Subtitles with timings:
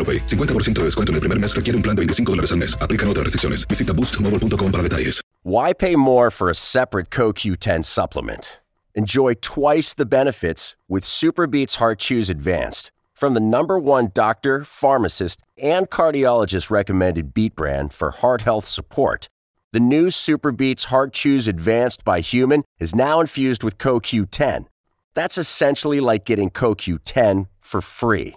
[0.00, 0.26] AroPay.
[0.26, 2.74] 50% de descuento en el primer mes requiere un plan de 25 dólares al mes.
[2.80, 3.68] Aplican otras restricciones.
[3.68, 5.20] Visita boostmobile.com para detalles.
[5.42, 8.60] Why pay more for a separate CoQ10 supplement?
[8.94, 15.40] Enjoy twice the benefits with Superbeats Heart Chews Advanced from the number one doctor, pharmacist,
[15.62, 19.28] and cardiologist recommended beat brand for heart health support.
[19.72, 24.66] The new Superbeats Heart Chews Advanced by Human is now infused with CoQ10.
[25.14, 28.36] That's essentially like getting CoQ10 for free.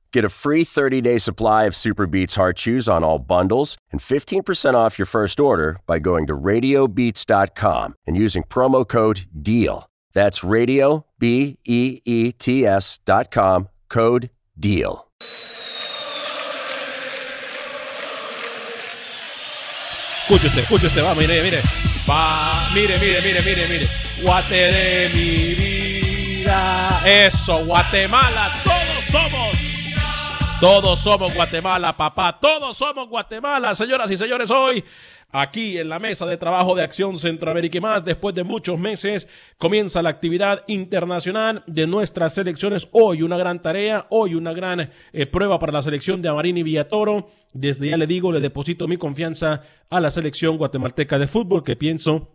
[0.11, 4.73] get a free 30 day supply of Superbeats Heart Chews on all bundles and 15%
[4.73, 9.87] off your first order by going to radiobeats.com and using promo code DEAL.
[10.13, 15.07] That's radio, B E E T S dot com, code DEAL.
[20.31, 21.61] Escúchese, escúchese, va, mire, mire.
[22.07, 23.87] Va, mire, mire, mire, mire, mire.
[24.21, 27.01] Guate de mi vida.
[27.05, 29.70] Eso, Guatemala, todos somos.
[30.61, 32.37] Todos somos Guatemala, papá.
[32.39, 34.51] Todos somos Guatemala, señoras y señores.
[34.51, 34.83] Hoy,
[35.31, 39.27] aquí en la mesa de trabajo de Acción Centroamérica y más, después de muchos meses,
[39.57, 42.87] comienza la actividad internacional de nuestras selecciones.
[42.91, 47.31] Hoy una gran tarea, hoy una gran eh, prueba para la selección de Amarini Villatoro.
[47.53, 51.75] Desde ya le digo, le deposito mi confianza a la selección guatemalteca de fútbol que
[51.75, 52.29] pienso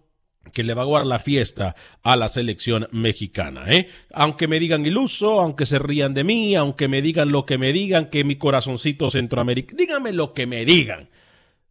[0.53, 3.89] que le va a guardar la fiesta a la selección mexicana, ¿eh?
[4.13, 7.73] Aunque me digan iluso, aunque se rían de mí, aunque me digan lo que me
[7.73, 11.09] digan, que mi corazoncito centroamericano, díganme lo que me digan,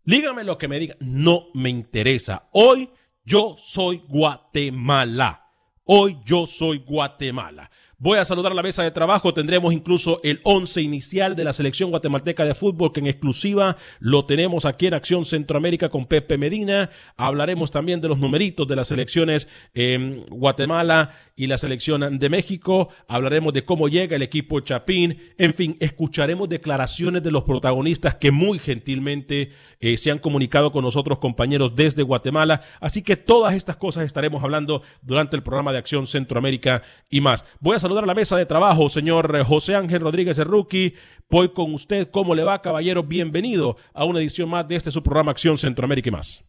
[0.03, 2.47] díganme lo que me digan, no me interesa.
[2.51, 2.89] Hoy
[3.23, 5.45] yo soy Guatemala,
[5.85, 7.69] hoy yo soy Guatemala.
[7.97, 9.33] Voy a saludar la mesa de trabajo.
[9.33, 14.25] Tendremos incluso el once inicial de la selección guatemalteca de fútbol, que en exclusiva lo
[14.25, 16.89] tenemos aquí en Acción Centroamérica con Pepe Medina.
[17.15, 22.89] Hablaremos también de los numeritos de las selecciones eh, Guatemala y la selección de México.
[23.07, 25.17] Hablaremos de cómo llega el equipo Chapín.
[25.37, 30.83] En fin, escucharemos declaraciones de los protagonistas que muy gentilmente eh, se han comunicado con
[30.83, 32.61] nosotros, compañeros, desde Guatemala.
[32.79, 37.43] Así que todas estas cosas estaremos hablando durante el programa de Acción Centroamérica y más.
[37.59, 40.93] Voy a saludar a la mesa de trabajo, señor José Ángel Rodríguez Rookie.
[41.29, 42.09] Voy con usted.
[42.11, 43.03] ¿Cómo le va, caballero?
[43.03, 46.43] Bienvenido a una edición más de este su programa Acción Centroamérica y más.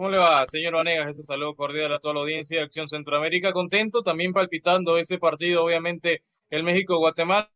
[0.00, 1.10] ¿Cómo le va, señor Vanegas?
[1.10, 3.52] Este saludo cordial a toda la audiencia de Acción Centroamérica.
[3.52, 7.50] Contento, también palpitando ese partido, obviamente, el México-Guatemala.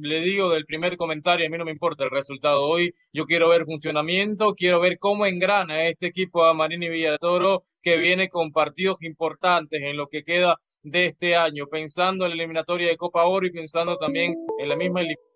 [0.00, 2.94] Le digo del primer comentario, a mí no me importa el resultado hoy.
[3.12, 8.30] Yo quiero ver funcionamiento, quiero ver cómo engrana este equipo a Marini Villatoro, que viene
[8.30, 12.96] con partidos importantes en lo que queda de este año, pensando en la eliminatoria de
[12.96, 15.33] Copa Oro y pensando también en la misma eliminatoria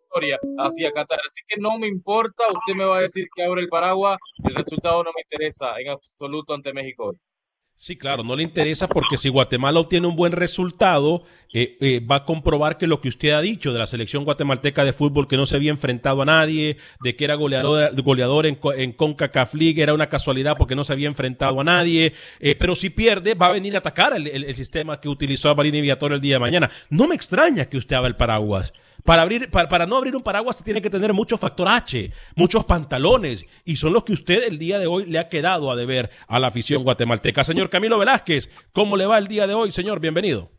[0.58, 1.20] hacia Qatar.
[1.26, 4.54] Así que no me importa, usted me va a decir que abre el paraguas, el
[4.54, 7.16] resultado no me interesa en absoluto ante México hoy.
[7.80, 11.22] Sí, claro, no le interesa porque si Guatemala obtiene un buen resultado,
[11.54, 14.82] eh, eh, va a comprobar que lo que usted ha dicho de la selección guatemalteca
[14.84, 18.58] de fútbol, que no se había enfrentado a nadie, de que era goleador, goleador en,
[18.76, 22.74] en CONCACAF League, era una casualidad porque no se había enfrentado a nadie, eh, pero
[22.74, 26.34] si pierde, va a venir a atacar el, sistema que utilizó Marini Viatorio el día
[26.34, 26.68] de mañana.
[26.90, 28.72] No me extraña que usted abra el paraguas.
[29.04, 32.12] Para, abrir, para, para, no abrir un paraguas se tiene que tener mucho factor H,
[32.36, 35.76] muchos pantalones, y son los que usted el día de hoy le ha quedado a
[35.76, 37.44] deber a la afición guatemalteca.
[37.44, 40.00] Señor Camilo Velázquez, ¿cómo le va el día de hoy, señor?
[40.00, 40.50] Bienvenido.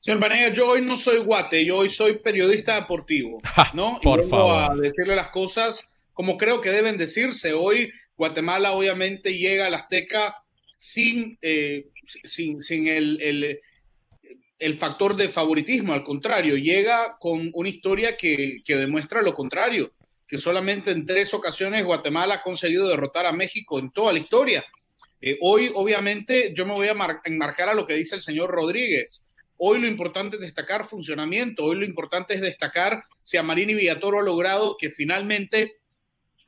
[0.00, 3.40] Señor Vanega, yo hoy no soy guate, yo hoy soy periodista deportivo,
[3.74, 3.98] ¿no?
[4.02, 4.72] por y vengo favor.
[4.72, 5.90] a decirle las cosas
[6.20, 7.54] como creo que deben decirse.
[7.54, 10.36] Hoy Guatemala obviamente llega al Azteca
[10.76, 11.86] sin, eh,
[12.24, 13.60] sin, sin el, el,
[14.60, 19.92] el, factor de favoritismo, al contrario, llega con una historia que, que demuestra lo contrario,
[20.28, 24.64] que solamente en tres ocasiones Guatemala ha conseguido derrotar a México en toda la historia.
[25.20, 29.30] Eh, hoy, obviamente, yo me voy a enmarcar a lo que dice el señor Rodríguez.
[29.56, 34.22] Hoy lo importante es destacar funcionamiento, hoy lo importante es destacar si Amarini Villatoro ha
[34.22, 35.72] logrado que finalmente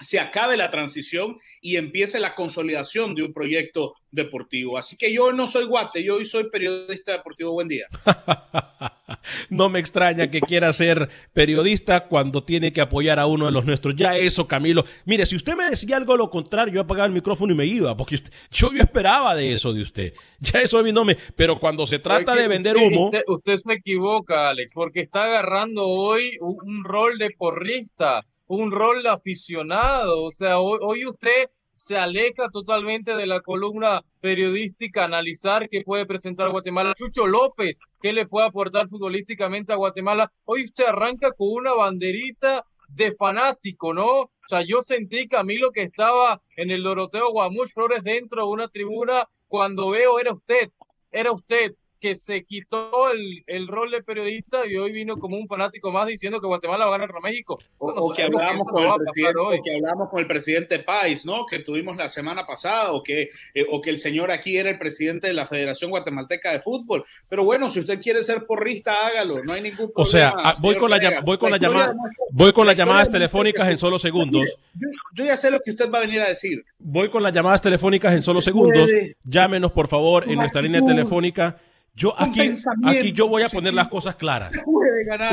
[0.02, 4.78] se acabe la transición y empiece la consolidación de un proyecto deportivo.
[4.78, 7.52] Así que yo no soy guate, yo hoy soy periodista deportivo.
[7.52, 7.86] Buen día.
[9.50, 13.64] no me extraña que quiera ser periodista cuando tiene que apoyar a uno de los
[13.64, 13.96] nuestros.
[13.96, 14.84] Ya eso, Camilo.
[15.04, 17.96] Mire, si usted me decía algo lo contrario, yo apagaba el micrófono y me iba,
[17.96, 20.14] porque usted, yo, yo esperaba de eso de usted.
[20.42, 21.16] Ya eso a mí no me...
[21.36, 23.06] Pero cuando se trata de vender humo...
[23.06, 28.24] Usted, usted, se equivoca, Alex, porque está agarrando hoy un, un rol de porrista
[28.56, 30.24] un rol aficionado.
[30.24, 36.04] O sea, hoy, hoy, usted se aleja totalmente de la columna periodística, analizar qué puede
[36.04, 36.92] presentar Guatemala.
[36.94, 40.30] Chucho López, qué le puede aportar futbolísticamente a Guatemala.
[40.44, 44.20] Hoy usted arranca con una banderita de fanático, ¿no?
[44.20, 48.68] O sea, yo sentí, Camilo, que estaba en el Doroteo Guamuch Flores dentro de una
[48.68, 50.70] tribuna cuando veo era usted,
[51.10, 55.46] era usted que se quitó el, el, rol de periodista y hoy vino como un
[55.46, 57.60] fanático más diciendo que Guatemala va a ganar a México.
[57.78, 61.46] O, o que, hablamos con el presidente, o que hablamos con el presidente Pais, ¿no?
[61.46, 64.78] Que tuvimos la semana pasada, o que, eh, o que el señor aquí era el
[64.78, 67.04] presidente de la Federación Guatemalteca de Fútbol.
[67.28, 70.02] Pero bueno, si usted quiere ser porrista, hágalo, no hay ningún problema.
[70.02, 71.94] O sea, ah, voy con, la, voy con la, llamada,
[72.32, 74.42] voy con las llamadas telefónicas en solo segundos.
[74.74, 76.64] Yo, yo, ya sé lo que usted va a venir a decir.
[76.80, 78.90] Voy con las llamadas telefónicas en solo segundos.
[79.22, 81.60] Llámenos, por favor, en nuestra línea telefónica.
[81.94, 82.52] Yo aquí,
[82.84, 84.52] aquí yo voy a poner las cosas claras.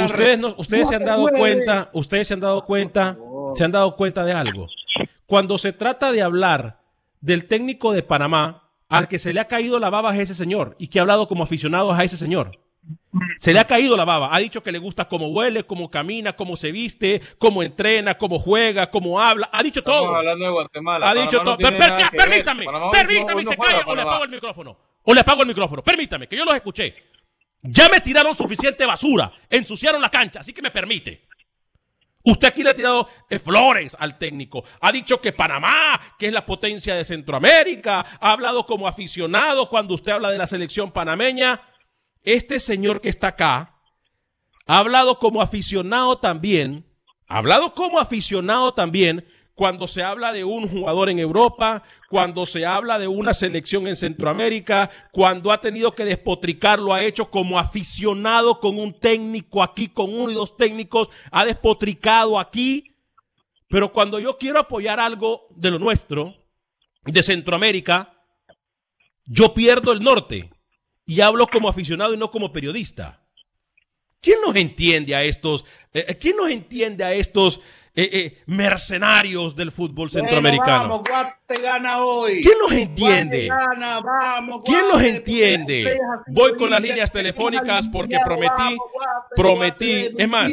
[0.04, 3.18] Ustedes, no, ustedes se han dado cuenta, ustedes se han dado cuenta,
[3.56, 4.68] se han dado cuenta de algo.
[5.26, 6.82] Cuando se trata de hablar
[7.22, 10.76] del técnico de Panamá, al que se le ha caído la baba es ese señor
[10.80, 12.60] y que ha hablado como aficionado a ese señor.
[13.38, 14.30] Se le ha caído la baba.
[14.32, 18.40] Ha dicho que le gusta cómo huele, cómo camina, cómo se viste, cómo entrena, cómo
[18.40, 19.50] juega, cómo habla.
[19.52, 20.16] Ha dicho todo.
[20.16, 21.10] hablando de Guatemala.
[21.10, 21.58] Ha dicho todo.
[21.58, 24.89] Per per permítame, permítame, se calla o le apago el micrófono.
[25.10, 25.84] O le apago el micrófono.
[25.84, 26.94] Permítame, que yo los escuché.
[27.64, 29.34] Ya me tiraron suficiente basura.
[29.50, 31.28] Ensuciaron la cancha, así que me permite.
[32.22, 34.64] Usted aquí le ha tirado eh, flores al técnico.
[34.80, 38.06] Ha dicho que Panamá, que es la potencia de Centroamérica.
[38.22, 41.60] Ha hablado como aficionado cuando usted habla de la selección panameña.
[42.22, 43.82] Este señor que está acá
[44.68, 46.86] ha hablado como aficionado también.
[47.28, 49.28] Ha hablado como aficionado también
[49.60, 53.98] cuando se habla de un jugador en Europa, cuando se habla de una selección en
[53.98, 59.90] Centroamérica, cuando ha tenido que despotricar, lo ha hecho como aficionado con un técnico aquí,
[59.90, 62.96] con uno y dos técnicos, ha despotricado aquí.
[63.68, 66.34] Pero cuando yo quiero apoyar algo de lo nuestro,
[67.04, 68.14] de Centroamérica,
[69.26, 70.50] yo pierdo el norte
[71.06, 73.28] y hablo como aficionado y no como periodista.
[74.22, 75.66] ¿Quién nos entiende a estos?
[75.94, 77.60] Eh, ¿Quién nos entiende a estos
[78.02, 80.88] eh, eh, mercenarios del fútbol centroamericano.
[80.88, 82.42] Bueno, vamos, Guate gana hoy.
[82.42, 83.48] ¿Quién los entiende?
[83.48, 86.00] Gana, vamos, ¿Quién los entiende?
[86.28, 88.78] Voy con las líneas telefónicas porque prometí,
[89.36, 90.50] prometí, es más,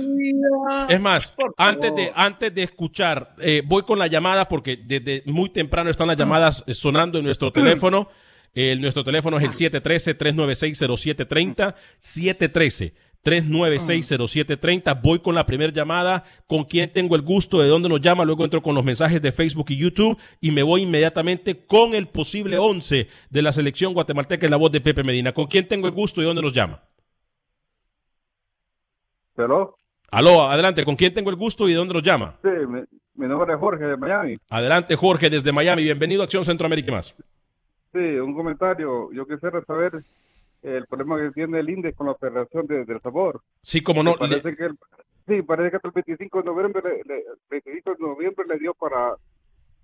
[0.89, 5.50] es más, antes de, antes de escuchar, eh, voy con la llamada porque desde muy
[5.50, 8.09] temprano están las llamadas sonando en nuestro teléfono.
[8.57, 12.95] El, nuestro teléfono es el 713-396-0730, 713.
[13.26, 15.02] 3960730.
[15.02, 16.23] Voy con la primera llamada.
[16.47, 17.61] ¿Con quién tengo el gusto?
[17.61, 18.25] ¿De dónde nos llama?
[18.25, 22.06] Luego entro con los mensajes de Facebook y YouTube y me voy inmediatamente con el
[22.06, 25.33] posible 11 de la selección guatemalteca en la voz de Pepe Medina.
[25.33, 26.83] ¿Con quién tengo el gusto y de dónde nos llama?
[29.37, 29.75] ¿Aló?
[30.11, 30.85] Aló, adelante.
[30.85, 32.37] ¿Con quién tengo el gusto y de dónde nos llama?
[32.42, 32.80] Sí, mi,
[33.16, 34.38] mi nombre es Jorge de Miami.
[34.49, 35.83] Adelante, Jorge, desde Miami.
[35.83, 37.14] Bienvenido a Acción Centroamérica y más.
[37.92, 39.11] Sí, un comentario.
[39.12, 40.04] Yo quisiera saber
[40.66, 43.40] el problema que tiene el INDE con la Federación de, del Sabor.
[43.62, 44.16] Sí, como no.
[44.16, 44.56] Parece le...
[44.56, 44.76] que el,
[45.26, 48.75] sí, parece que hasta el 25 de noviembre le, le, 25 de noviembre le dio
[48.75, 49.14] para,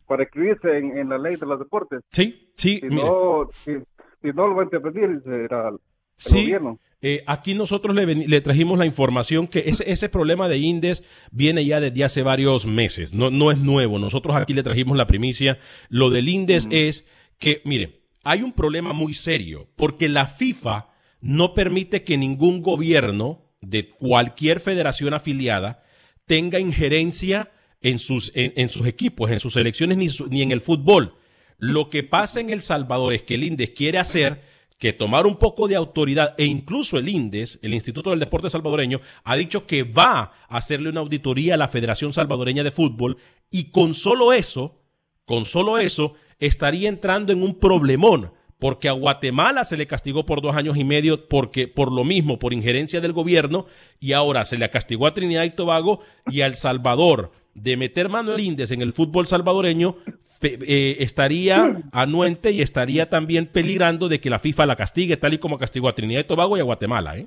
[0.06, 2.00] para escribirse en, en la ley de los deportes.
[2.10, 2.80] Sí, sí.
[2.80, 3.74] Si, no, si,
[4.20, 5.78] si, no lo va a intervenir, será el,
[6.16, 6.44] sí.
[6.44, 6.78] gobierno.
[7.00, 11.64] Eh, aquí nosotros le, le, trajimos la información que ese, ese problema de Indes viene
[11.64, 13.98] ya desde hace varios meses, no, no es nuevo.
[13.98, 15.58] Nosotros aquí le trajimos la primicia.
[15.88, 16.72] Lo del Indes mm.
[16.72, 17.04] es
[17.38, 20.88] que, mire, hay un problema muy serio, porque la FIFA
[21.20, 25.82] no permite que ningún gobierno de cualquier federación afiliada
[26.26, 27.50] tenga injerencia
[27.80, 31.14] en sus, en, sus equipos, en sus selecciones, ni, ni, en el fútbol.
[31.58, 34.42] Lo que pasa en El Salvador es que el INDES quiere hacer
[34.78, 39.00] que tomar un poco de autoridad e incluso el INDES, el Instituto del Deporte Salvadoreño,
[39.22, 43.16] ha dicho que va a hacerle una auditoría a la Federación Salvadoreña de Fútbol
[43.48, 44.80] y con solo eso,
[45.24, 46.14] con solo eso,
[46.46, 50.84] estaría entrando en un problemón porque a Guatemala se le castigó por dos años y
[50.84, 53.66] medio porque por lo mismo, por injerencia del gobierno,
[53.98, 58.08] y ahora se le castigó a Trinidad y Tobago y a El Salvador de meter
[58.08, 59.96] mano el índice en el fútbol salvadoreño,
[60.42, 65.38] eh, estaría anuente y estaría también peligrando de que la FIFA la castigue, tal y
[65.38, 67.18] como castigó a Trinidad y Tobago y a Guatemala.
[67.18, 67.26] ¿eh?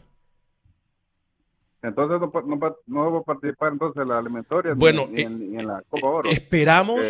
[1.81, 2.17] Entonces
[2.87, 6.29] no, va a participar entonces en la alimentaria bueno, ni, en, eh, la Copa Oro.
[6.29, 7.05] Esperamos,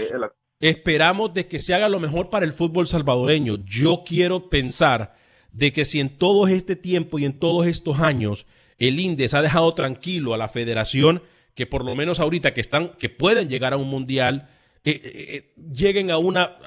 [0.59, 3.57] esperamos de que se haga lo mejor para el fútbol salvadoreño.
[3.65, 5.15] Yo quiero pensar
[5.51, 8.45] de que si en todo este tiempo y en todos estos años
[8.77, 12.89] el INDES ha dejado tranquilo a la federación, que por lo menos ahorita que están,
[13.00, 14.50] que pueden llegar a un mundial,
[14.83, 16.57] eh, eh, eh, lleguen a una,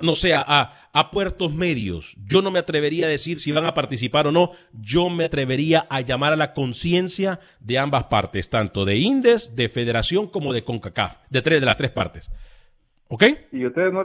[0.00, 0.42] no sé, a,
[0.92, 2.14] a, puertos medios.
[2.24, 5.86] Yo no me atrevería a decir si van a participar o no, yo me atrevería
[5.90, 10.62] a llamar a la conciencia de ambas partes, tanto de INDES, de Federación como de
[10.62, 12.30] CONCACAF, de tres de las tres partes.
[13.14, 13.22] ¿Ok?
[13.52, 14.00] Y usted, no,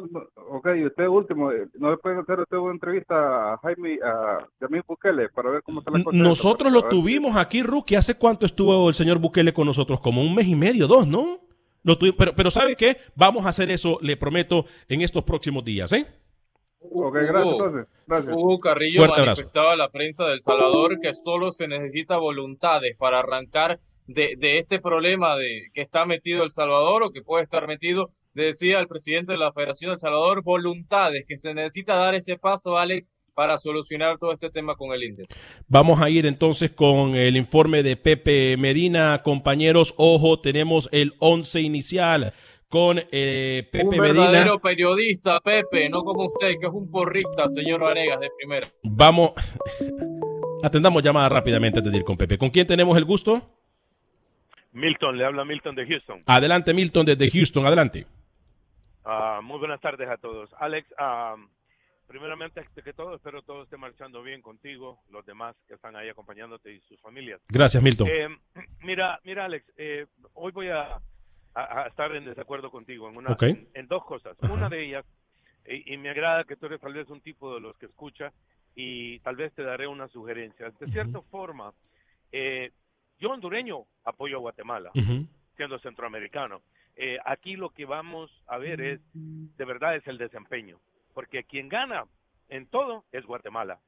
[0.51, 4.83] ok, y usted último, ¿no le pueden hacer usted una entrevista a Jaime, a Jaime
[4.87, 6.15] Bukele para ver cómo está la cosa?
[6.15, 9.99] Nosotros lo tuvimos aquí, Rookie, ¿hace cuánto estuvo el señor Bukele con nosotros?
[9.99, 11.39] Como un mes y medio, dos, ¿no?
[12.15, 12.97] pero, pero ¿sabe qué?
[13.15, 16.05] Vamos a hacer eso, le prometo, en estos próximos días, ¿eh?
[16.79, 18.35] Ok, gracias, gracias.
[18.35, 23.79] Hugo Carrillo manifestaba a la prensa del Salvador que solo se necesita voluntades para arrancar
[24.05, 28.11] de, de, este problema de que está metido El Salvador o que puede estar metido,
[28.33, 32.37] decía el presidente de la Federación de El Salvador, voluntades, que se necesita dar ese
[32.37, 35.33] paso, Alex, para solucionar todo este tema con el índice.
[35.67, 39.21] Vamos a ir entonces con el informe de Pepe Medina.
[39.23, 42.33] Compañeros, ojo, tenemos el 11 inicial
[42.67, 47.81] con eh, Pepe un verdadero periodista, Pepe, no como usted, que es un porrista, señor
[47.81, 48.71] Vanegas, de primera.
[48.83, 49.31] Vamos,
[50.61, 52.37] atendamos llamada rápidamente antes de ir con Pepe.
[52.37, 53.41] ¿Con quién tenemos el gusto?
[54.71, 56.23] Milton, le habla Milton de Houston.
[56.27, 58.05] Adelante, Milton, desde Houston, adelante.
[59.11, 60.51] Ah, muy buenas tardes a todos.
[60.59, 61.35] Alex, uh,
[62.05, 66.71] primeramente que todo, espero todo esté marchando bien contigo, los demás que están ahí acompañándote
[66.71, 67.41] y sus familias.
[67.47, 68.07] Gracias, Milton.
[68.07, 68.27] Eh,
[68.83, 71.01] mira, mira, Alex, eh, hoy voy a,
[71.87, 74.37] estar en desacuerdo contigo en, una, en, dos cosas.
[74.43, 75.05] Una de ellas,
[75.65, 78.31] y, me agrada que tú eres tal vez un tipo de los que escucha,
[78.75, 80.69] y tal vez te daré una sugerencia.
[80.79, 81.73] De cierta forma,
[82.31, 82.71] eh,
[83.17, 84.91] yo hondureño apoyo a Guatemala,
[85.57, 86.61] siendo centroamericano.
[87.25, 90.79] Aquí lo que vamos a ver es, de verdad, es el desempeño
[91.19, 92.05] porque quien gana
[92.47, 93.79] en todo es Guatemala.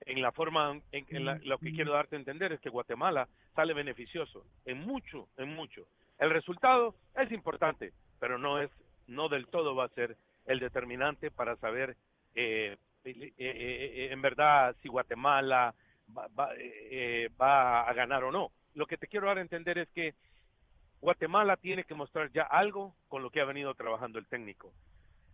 [0.00, 4.44] En la forma, en, lo que quiero darte a entender es que Guatemala sale beneficioso
[4.64, 5.86] en mucho, en mucho.
[6.18, 8.68] El resultado es importante, pero no es,
[9.06, 11.96] no del todo va a ser el determinante para saber
[12.34, 15.72] eh, eh, eh, en verdad si Guatemala
[16.16, 16.28] va,
[17.40, 18.50] va a ganar o no.
[18.74, 20.14] Lo que te quiero dar a entender es que
[21.00, 24.72] Guatemala tiene que mostrar ya algo con lo que ha venido trabajando el técnico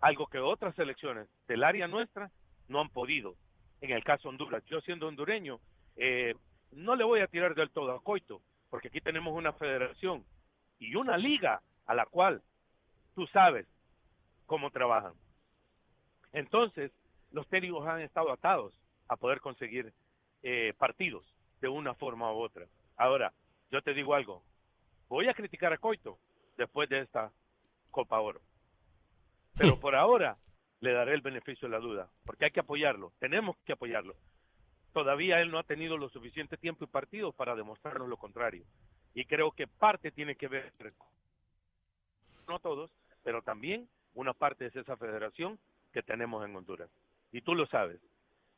[0.04, 2.30] algo que otras selecciones del área nuestra
[2.68, 3.36] no han podido.
[3.80, 5.60] En el caso Honduras, yo siendo hondureño,
[5.96, 6.34] eh,
[6.72, 10.22] no le voy a tirar del todo a Coito, porque aquí tenemos una federación
[10.78, 12.42] y una liga a la cual
[13.14, 13.66] tú sabes
[14.44, 15.14] cómo trabajan.
[16.34, 16.92] Entonces,
[17.30, 18.74] los técnicos han estado atados
[19.08, 19.90] a poder conseguir
[20.42, 21.24] eh, partidos
[21.62, 22.66] de una forma u otra.
[22.98, 23.32] Ahora,
[23.70, 24.42] yo te digo algo,
[25.14, 26.18] voy a criticar a Coito
[26.56, 27.30] después de esta
[27.90, 28.40] Copa Oro.
[29.56, 30.36] Pero por ahora
[30.80, 34.16] le daré el beneficio de la duda, porque hay que apoyarlo, tenemos que apoyarlo.
[34.92, 38.64] Todavía él no ha tenido lo suficiente tiempo y partido para demostrarnos lo contrario.
[39.14, 40.72] Y creo que parte tiene que ver,
[42.48, 42.90] no todos,
[43.22, 45.58] pero también una parte es esa federación
[45.92, 46.90] que tenemos en Honduras.
[47.30, 48.00] Y tú lo sabes.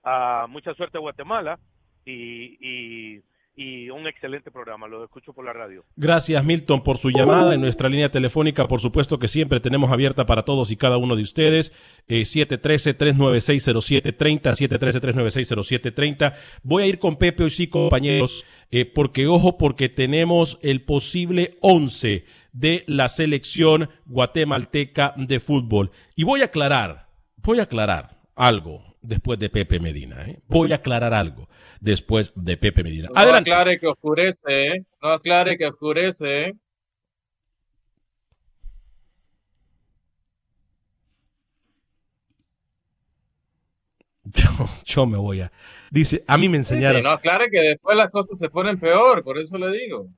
[0.02, 1.58] Ah, mucha suerte a Guatemala
[2.06, 3.22] y y
[3.56, 4.86] un excelente programa.
[4.86, 5.84] Lo escucho por la radio.
[5.96, 7.54] Gracias, Milton, por su llamada.
[7.54, 11.16] En nuestra línea telefónica, por supuesto que siempre tenemos abierta para todos y cada uno
[11.16, 11.72] de ustedes.
[12.06, 16.34] Eh, 713-396-0730, 713-396-0730.
[16.62, 21.56] Voy a ir con Pepe hoy sí, compañeros, eh, porque ojo, porque tenemos el posible
[21.62, 25.90] 11 de la selección guatemalteca de fútbol.
[26.14, 27.08] Y voy a aclarar,
[27.38, 30.24] voy a aclarar algo después de Pepe Medina.
[30.26, 30.40] ¿eh?
[30.48, 31.48] Voy a aclarar algo
[31.80, 33.08] después de Pepe Medina.
[33.14, 34.84] No aclare que oscurece, ¿eh?
[35.02, 36.44] no aclare que oscurece.
[36.46, 36.54] ¿eh?
[44.84, 45.52] Yo, me voy a.
[45.90, 47.02] Dice, a mí me enseñaron.
[47.02, 50.08] no aclare que después las cosas se ponen peor, por eso le digo.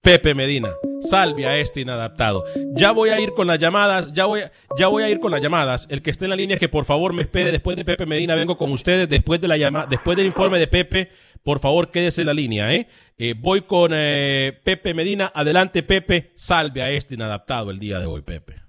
[0.00, 0.70] Pepe Medina.
[1.02, 2.44] Salve a este inadaptado.
[2.74, 5.30] Ya voy a ir con las llamadas, ya voy, a, ya voy a ir con
[5.30, 5.86] las llamadas.
[5.90, 8.34] El que esté en la línea, que por favor me espere después de Pepe Medina,
[8.34, 11.10] vengo con ustedes después de la llamada, después del informe de Pepe.
[11.42, 12.86] Por favor, quédese en la línea, ¿eh?
[13.16, 15.32] eh voy con eh, Pepe Medina.
[15.34, 16.32] Adelante, Pepe.
[16.34, 18.59] Salve a este inadaptado el día de hoy, Pepe.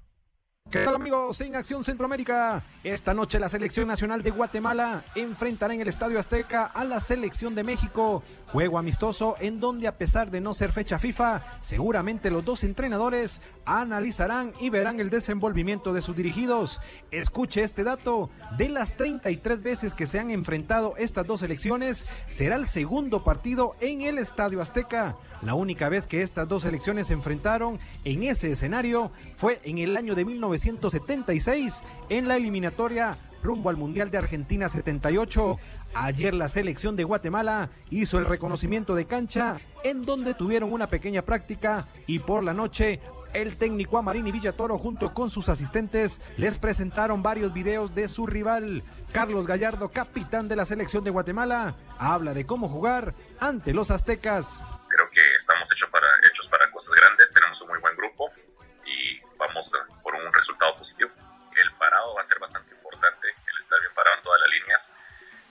[0.71, 2.63] ¿Qué tal amigos en Acción Centroamérica?
[2.81, 7.55] Esta noche la Selección Nacional de Guatemala enfrentará en el Estadio Azteca a la Selección
[7.55, 8.23] de México.
[8.47, 13.41] Juego amistoso en donde a pesar de no ser fecha FIFA, seguramente los dos entrenadores
[13.65, 16.79] analizarán y verán el desenvolvimiento de sus dirigidos.
[17.11, 22.55] Escuche este dato, de las 33 veces que se han enfrentado estas dos selecciones, será
[22.55, 25.17] el segundo partido en el Estadio Azteca.
[25.41, 29.97] La única vez que estas dos selecciones se enfrentaron en ese escenario fue en el
[29.97, 30.23] año de
[30.61, 35.57] 1976 en la eliminatoria rumbo al Mundial de Argentina 78.
[35.95, 41.23] Ayer la selección de Guatemala hizo el reconocimiento de cancha en donde tuvieron una pequeña
[41.23, 43.01] práctica y por la noche
[43.33, 48.83] el técnico Amarini Villatoro junto con sus asistentes les presentaron varios videos de su rival.
[49.11, 54.63] Carlos Gallardo, capitán de la selección de Guatemala, habla de cómo jugar ante los aztecas
[54.91, 58.29] creo que estamos hechos para, hechos para cosas grandes, tenemos un muy buen grupo
[58.85, 61.09] y vamos por un resultado positivo.
[61.55, 64.93] El parado va a ser bastante importante, el estar bien parado en todas las líneas,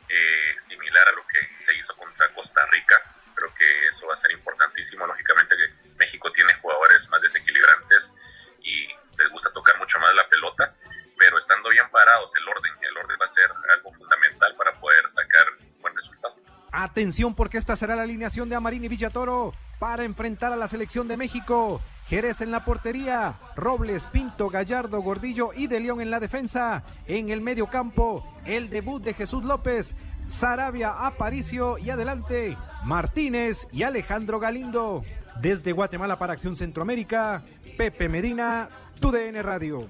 [0.08, 2.96] eh, similar a lo que se hizo contra Costa Rica.
[3.34, 5.06] Creo que eso va a ser importantísimo.
[5.06, 8.14] Lógicamente que México tiene jugadores más desequilibrantes
[8.62, 8.86] y
[9.18, 10.74] les gusta tocar mucho más la pelota,
[11.18, 15.08] pero estando bien parados, el orden, el orden va a ser algo fundamental para poder
[15.08, 15.46] sacar
[15.80, 16.36] buen resultado.
[16.72, 21.16] Atención porque esta será la alineación de Amarini Villatoro para enfrentar a la selección de
[21.16, 21.82] México.
[22.10, 26.82] Jerez en la portería, Robles, Pinto, Gallardo, Gordillo y De León en la defensa.
[27.06, 29.94] En el medio campo, el debut de Jesús López,
[30.26, 35.04] Sarabia, Aparicio y adelante, Martínez y Alejandro Galindo.
[35.40, 37.44] Desde Guatemala para Acción Centroamérica,
[37.76, 39.86] Pepe Medina, TUDN Radio.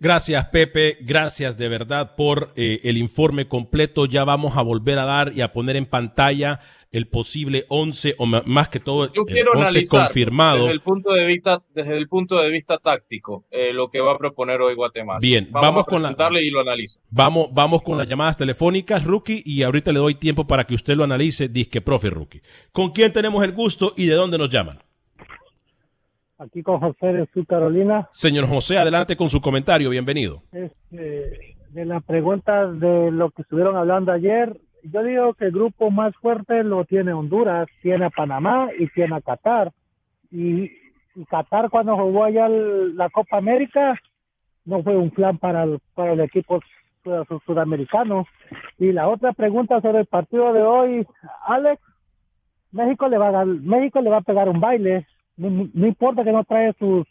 [0.00, 0.96] Gracias, Pepe.
[1.02, 4.06] Gracias de verdad por eh, el informe completo.
[4.06, 6.60] Ya vamos a volver a dar y a poner en pantalla
[6.92, 10.60] el posible 11 o más que todo Yo quiero el 11 confirmado.
[10.60, 14.12] Desde el punto de vista, desde el punto de vista táctico, eh, lo que va
[14.12, 15.18] a proponer hoy Guatemala.
[15.18, 17.00] Bien, vamos, con la, y lo analizo.
[17.10, 20.94] Vamos, vamos con las llamadas telefónicas, Rookie, y ahorita le doy tiempo para que usted
[20.94, 22.42] lo analice, disque profe Rookie.
[22.72, 24.78] ¿Con quién tenemos el gusto y de dónde nos llaman?
[26.36, 28.08] Aquí con José de Sur Carolina.
[28.12, 30.42] Señor José, adelante con su comentario, bienvenido.
[30.52, 35.90] Este, de la pregunta de lo que estuvieron hablando ayer, yo digo que el grupo
[35.90, 39.72] más fuerte lo tiene Honduras, tiene a Panamá y tiene a Qatar.
[40.30, 40.70] Y,
[41.28, 44.00] Qatar cuando jugó allá la Copa América
[44.64, 46.60] no fue un plan para el, para el equipo
[47.44, 48.26] sudamericano.
[48.78, 51.06] Y la otra pregunta sobre el partido de hoy,
[51.46, 51.82] Alex,
[52.70, 56.44] México le va a México le va a pegar un baile no, importa que no
[56.44, 57.06] trae sus,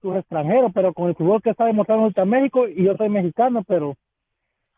[0.00, 3.62] sus extranjeros, pero con el fútbol que está demostrando ahorita México, y yo soy mexicano,
[3.66, 3.96] pero,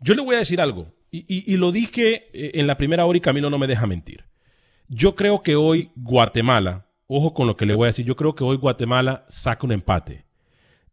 [0.00, 3.20] yo le voy a decir algo, y, lo dije eh, en la primera hora y
[3.20, 4.24] Camilo no me deja mentir.
[4.88, 8.34] Yo creo que hoy Guatemala, ojo con lo que le voy a decir, yo creo
[8.34, 10.24] que hoy Guatemala saca un empate.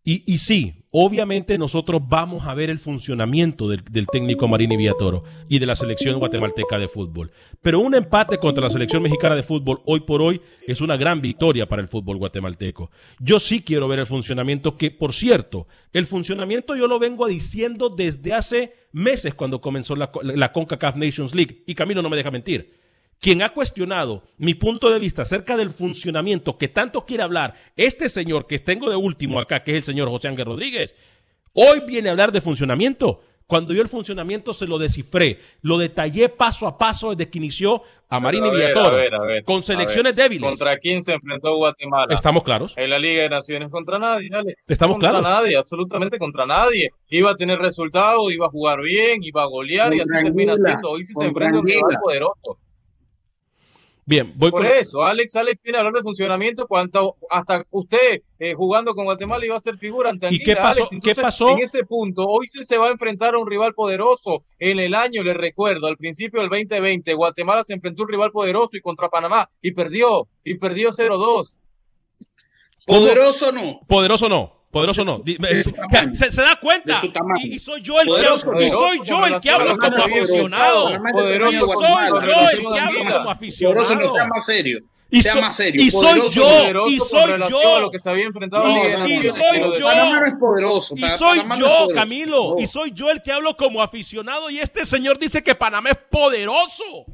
[0.10, 5.65] Y, sí, obviamente nosotros vamos a ver el funcionamiento del, técnico Marini Villatoro y de
[5.65, 7.30] la selección guatemalteca de fútbol.
[7.62, 11.20] Pero un empate contra la selección mexicana de fútbol hoy por hoy es una gran
[11.20, 12.89] victoria para el fútbol guatemalteco.
[13.20, 17.89] Yo sí quiero ver el funcionamiento que, por cierto, el funcionamiento yo lo vengo diciendo
[17.89, 21.63] desde hace meses cuando comenzó la, la CONCACAF Nations League.
[21.67, 22.87] Y Camilo no me deja mentir
[23.20, 28.10] quien ha cuestionado mi punto de vista acerca del funcionamiento que tanto quiere hablar este
[28.10, 30.96] señor que tengo de último acá, que es el señor José Ángel Rodríguez,
[31.54, 33.22] hoy viene a hablar de funcionamiento.
[33.48, 37.82] Cuando yo el funcionamiento se lo descifré, lo detallé paso a paso desde que inició
[38.10, 38.98] a Marini Villatoro,
[39.46, 40.50] con selecciones débiles.
[40.50, 42.14] ¿Contra quién se enfrentó Guatemala?
[42.14, 42.74] Estamos claros.
[42.76, 44.70] En la Liga de Naciones contra nadie, Alex.
[44.70, 45.26] Estamos contra claros.
[45.26, 46.90] Contra nadie, absolutamente contra nadie.
[47.10, 50.90] Iba a tener resultados, iba a jugar bien, iba a golear y así termina siendo.
[50.90, 52.58] Hoy sí se enfrenta un rival poderoso.
[54.08, 58.96] Bien, voy Por eso, Alex, Alex tiene hablar de funcionamiento cuanto hasta usted eh, jugando
[58.96, 60.88] con Guatemala iba a ser figura ante ¿Y qué pasó?
[61.04, 61.50] ¿Qué pasó?
[61.50, 64.43] En ese punto, hoy se va a enfrentar a un rival poderoso.
[64.60, 68.32] En el año, le recuerdo, al principio del 2020, Guatemala se enfrentó a un rival
[68.32, 71.58] poderoso y contra Panamá y perdió, y perdió 0-2.
[72.86, 73.82] ¿Poderoso no?
[73.89, 74.57] Poderoso no.
[74.72, 75.24] Poderoso no.
[76.14, 77.02] Se, se, da cuenta.
[77.42, 81.02] Y, y, soy yo el poderoso, que, y soy yo el que hablo como aficionado.
[81.14, 83.86] Poderoso, y soy yo el que hablo como aficionado.
[83.86, 84.80] Poderoso no más serio.
[85.10, 85.82] Y, sea so, más serio.
[85.82, 87.80] y soy yo, y soy yo.
[87.80, 88.68] lo que se había enfrentado
[89.08, 89.86] y, y soy yo.
[89.88, 90.96] Panamá no es poderoso.
[90.98, 91.88] Y soy Panamá yo.
[91.94, 92.56] Camilo.
[92.56, 92.62] No.
[92.62, 94.50] Y soy yo el que hablo como aficionado.
[94.50, 97.06] Y este señor dice que Panamá es poderoso.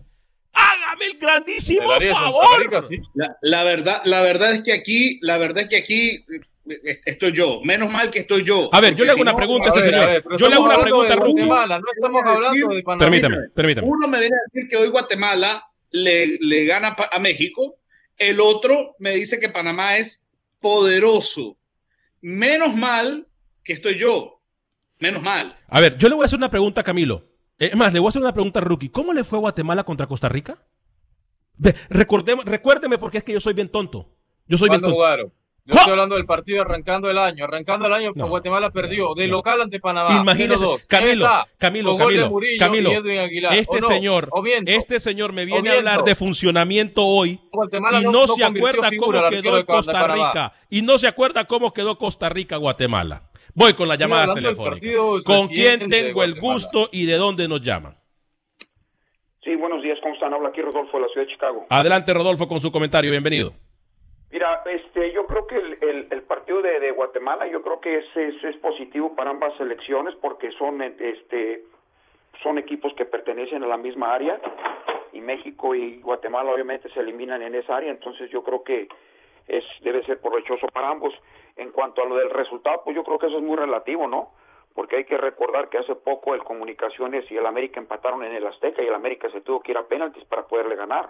[0.53, 2.83] Hágame el grandísimo favor.
[3.13, 7.31] La, la verdad, la verdad es que aquí, la verdad es que aquí eh, estoy
[7.33, 7.61] yo.
[7.63, 8.69] Menos mal que estoy yo.
[8.73, 10.39] A ver, yo le hago una pregunta a este ver, señor.
[10.39, 11.17] Yo le hago una pregunta a.
[11.17, 13.05] Guatemala, no estamos hablando de Panamá.
[13.11, 13.87] Permítame, permítame.
[13.87, 17.75] Uno me viene a decir que hoy Guatemala le, le gana a México.
[18.17, 21.57] El otro me dice que Panamá es poderoso.
[22.21, 23.27] Menos mal
[23.63, 24.39] que estoy yo.
[24.99, 25.57] Menos mal.
[25.67, 27.27] A ver, yo le voy a hacer una pregunta a Camilo.
[27.59, 28.89] Es más, le voy a hacer una pregunta a Rookie.
[28.89, 30.63] ¿Cómo le fue a Guatemala contra Costa Rica?
[31.89, 34.09] Recordemos- recuérdeme porque es que yo soy bien tonto.
[34.47, 34.95] Yo soy bien ¿Cuándo tonto.
[34.95, 35.33] jugaron?
[35.65, 37.45] Yo estoy hablando del partido arrancando el año.
[37.45, 38.27] Arrancando el año, No.
[38.27, 40.19] Guatemala perdió de local ante Panamá.
[40.19, 40.87] Imagínese, 0-2.
[40.87, 41.25] Camilo,
[41.57, 42.91] Camilo, Camilo, Murillo Camilo,
[43.51, 44.29] este señor,
[44.65, 49.29] este señor me viene a hablar de funcionamiento hoy Guatemala y no- se acuerda cómo
[49.29, 50.07] quedó Costa.
[50.13, 53.29] Rica y no se acuerda cómo quedó Costa Rica Guatemala.
[53.55, 55.23] Voy con las llamadas telefónicas.
[55.23, 57.95] ¿Con quién tengo el gusto y de dónde nos llaman?
[59.43, 60.33] Sí, buenos días, ¿cómo están?
[60.33, 61.65] Habla aquí Rodolfo de la ciudad de Chicago.
[61.69, 63.11] Adelante, Rodolfo, con su comentario.
[63.11, 63.53] Bienvenido.
[64.33, 68.43] Mira, este, yo creo que el, el- partido de, Guatemala, yo creo que es, es,
[68.43, 71.63] es positivo para ambas selecciones porque son, este,
[72.41, 74.41] son equipos que pertenecen a la misma área
[75.11, 78.87] y México y Guatemala obviamente se eliminan en esa área, entonces yo creo que
[79.47, 81.13] es debe ser provechoso para ambos.
[81.55, 84.31] En cuanto a lo del resultado, pues yo creo que eso es muy relativo, ¿no?
[84.73, 88.47] Porque hay que recordar que hace poco el Comunicaciones y el América empataron en el
[88.47, 91.09] Azteca y el América se tuvo que ir a penaltis para poderle ganar.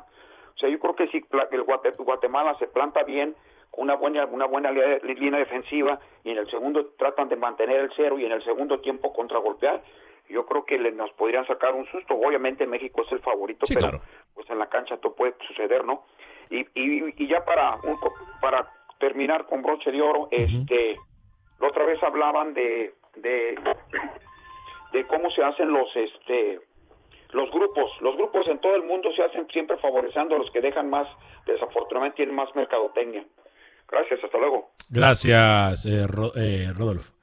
[0.56, 3.36] O sea, yo creo que si el Guate- Guatemala se planta bien,
[3.72, 7.92] con una buena, una buena línea defensiva, y en el segundo tratan de mantener el
[7.96, 9.82] cero y en el segundo tiempo contragolpear,
[10.30, 12.14] yo creo que le, nos podrían sacar un susto.
[12.14, 14.04] Obviamente México es el favorito, Sí, pero claro.
[14.36, 16.06] pues en la cancha todo puede suceder, ¿no?
[16.50, 17.98] Y, y, y ya para, un
[18.40, 20.96] para terminar con broche de oro, este,
[21.60, 23.58] la otra vez hablaban de, de,
[24.92, 26.60] de cómo se hacen los, este,
[27.34, 27.92] los grupos.
[28.02, 31.08] Los grupos en todo el mundo se hacen siempre favoreciendo a los que dejan más,
[31.46, 33.26] desafortunadamente tienen más mercadotecnia.
[33.90, 34.72] Gracias, hasta luego.
[34.90, 37.14] Gracias, eh, eh, Rodolfo.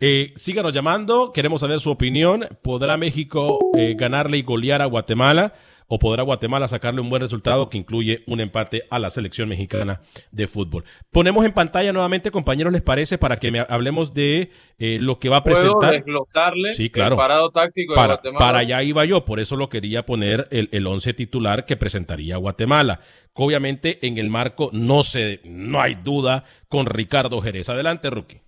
[0.00, 2.46] Eh, síganos llamando, queremos saber su opinión.
[2.62, 5.54] ¿Podrá México eh, ganarle y golear a Guatemala?
[5.94, 10.00] ¿O podrá Guatemala sacarle un buen resultado que incluye un empate a la selección mexicana
[10.32, 10.82] de fútbol?
[11.12, 13.16] Ponemos en pantalla nuevamente, compañeros, ¿les parece?
[13.16, 15.92] Para que me hablemos de eh, lo que va a ¿Puedo presentar.
[15.92, 17.14] desglosarle Sí, claro.
[17.14, 18.44] el parado táctico de Para, Guatemala?
[18.44, 22.38] para allá iba yo, por eso lo quería poner el, el once titular que presentaría
[22.38, 22.98] Guatemala.
[23.32, 27.68] Obviamente en el marco no se, no hay duda con Ricardo Jerez.
[27.68, 28.40] Adelante, Rookie.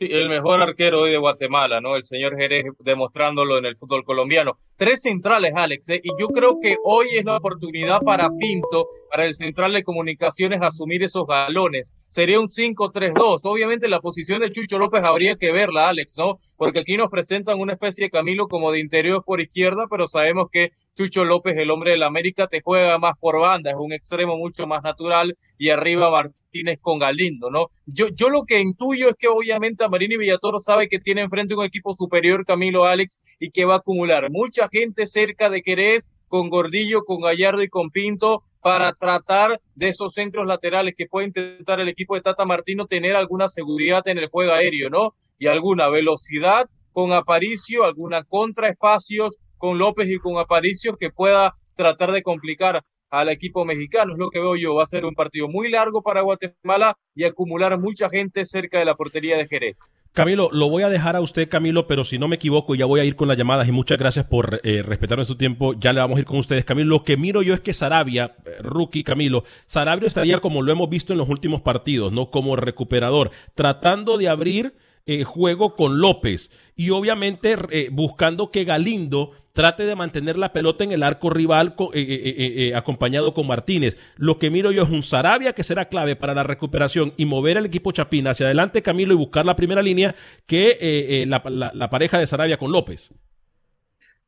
[0.00, 1.94] El mejor arquero hoy de Guatemala, ¿no?
[1.94, 4.56] El señor Jerez demostrándolo en el fútbol colombiano.
[4.76, 6.00] Tres centrales, Alex, ¿eh?
[6.02, 10.62] y yo creo que hoy es la oportunidad para Pinto, para el central de comunicaciones,
[10.62, 11.94] asumir esos galones.
[12.08, 13.40] Sería un 5-3-2.
[13.44, 16.38] Obviamente la posición de Chucho López habría que verla, Alex, ¿no?
[16.56, 20.46] Porque aquí nos presentan una especie de Camilo como de interior por izquierda, pero sabemos
[20.50, 24.38] que Chucho López, el hombre del América, te juega más por banda, es un extremo
[24.38, 26.08] mucho más natural, y arriba
[26.50, 27.66] Martínez con Galindo, ¿no?
[27.86, 31.64] Yo, yo lo que intuyo es que obviamente Marini Villatoro sabe que tiene enfrente un
[31.64, 36.48] equipo superior, Camilo Alex, y que va a acumular mucha gente cerca de Querés, con
[36.48, 41.80] Gordillo, con Gallardo y con Pinto, para tratar de esos centros laterales que puede intentar
[41.80, 45.14] el equipo de Tata Martino tener alguna seguridad en el juego aéreo, ¿no?
[45.38, 52.12] Y alguna velocidad con Aparicio, alguna contraespacios con López y con Aparicio que pueda tratar
[52.12, 54.12] de complicar al equipo mexicano.
[54.12, 54.74] Es lo que veo yo.
[54.74, 58.84] Va a ser un partido muy largo para Guatemala y acumular mucha gente cerca de
[58.84, 59.90] la portería de Jerez.
[60.12, 62.98] Camilo, lo voy a dejar a usted, Camilo, pero si no me equivoco, ya voy
[62.98, 65.74] a ir con las llamadas y muchas gracias por eh, respetar nuestro tiempo.
[65.74, 66.88] Ya le vamos a ir con ustedes, Camilo.
[66.88, 70.90] Lo que miro yo es que Sarabia, eh, rookie Camilo, Sarabia estaría como lo hemos
[70.90, 72.30] visto en los últimos partidos, ¿no?
[72.30, 74.74] Como recuperador, tratando de abrir
[75.24, 80.92] juego con López y obviamente eh, buscando que Galindo trate de mantener la pelota en
[80.92, 83.96] el arco rival eh, eh, acompañado con Martínez.
[84.16, 87.58] Lo que miro yo es un Sarabia que será clave para la recuperación y mover
[87.58, 90.14] al equipo Chapina hacia adelante, Camilo, y buscar la primera línea
[90.46, 91.42] que la,
[91.74, 93.10] la- pareja de Sarabia con López.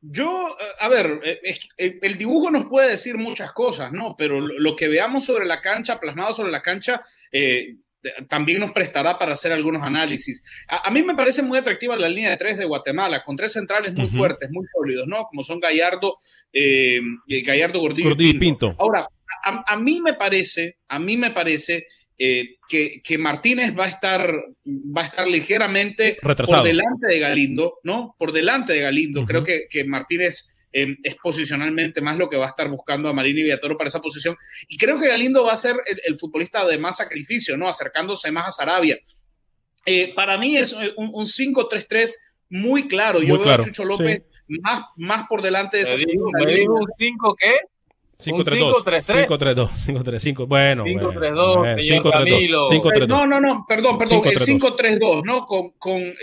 [0.01, 1.21] Yo, a ver,
[1.77, 4.15] el dibujo nos puede decir muchas cosas, ¿no?
[4.17, 7.77] Pero lo, que veamos sobre la cancha, plasmado sobre la cancha, eh,
[8.27, 10.43] también nos prestará para hacer algunos análisis.
[10.67, 13.53] A, a mí me parece muy atractiva la línea de tres de Guatemala, con tres
[13.53, 15.25] centrales muy fuertes, muy sólidos, ¿no?
[15.25, 16.17] Como son Gallardo,
[16.51, 18.67] eh, eh, Gallardo Gordillo, Gordillo y Pinto.
[18.69, 18.83] Pinto.
[18.83, 19.07] Ahora,
[19.43, 21.85] a, a mí me parece, a mí me parece
[22.17, 24.31] eh, que, que, Martínez va a estar,
[24.65, 26.59] va a estar ligeramente Retrasado.
[26.61, 28.15] por delante de Galindo, ¿no?
[28.19, 29.25] Por delante de Galindo.
[29.25, 33.13] Creo que, que Martínez eh, es posicionalmente más lo que va a estar buscando a
[33.13, 34.35] Marini Villatoro para esa posición.
[34.67, 37.69] Y creo que Galindo va a ser el, el futbolista de más sacrificio, ¿no?
[37.69, 38.97] Acercándose más a Sarabia.
[39.85, 42.11] Eh, para mí es un, un 5-3-3
[42.49, 43.19] muy claro.
[43.19, 46.29] Yo Muy veo claro, a Chucho López más, más por delante de esa Me dijo,
[46.31, 47.53] me un 5 qué?
[48.19, 48.83] 5-3-2.
[48.83, 49.27] 5-3-3.
[49.27, 49.69] 5-3-2.
[49.87, 50.47] 5-3-5.
[50.47, 50.85] Bueno.
[50.85, 52.11] 5-3-2, bueno, señor 5-3-2.
[52.11, 52.69] Camilo.
[52.69, 53.03] 5-3-2.
[53.03, 54.99] Eh, No, no, no, perdón, perdón, el 5-3-2.
[54.99, 55.45] 5-3-2, ¿no?
[55.45, 56.15] Con, con eh,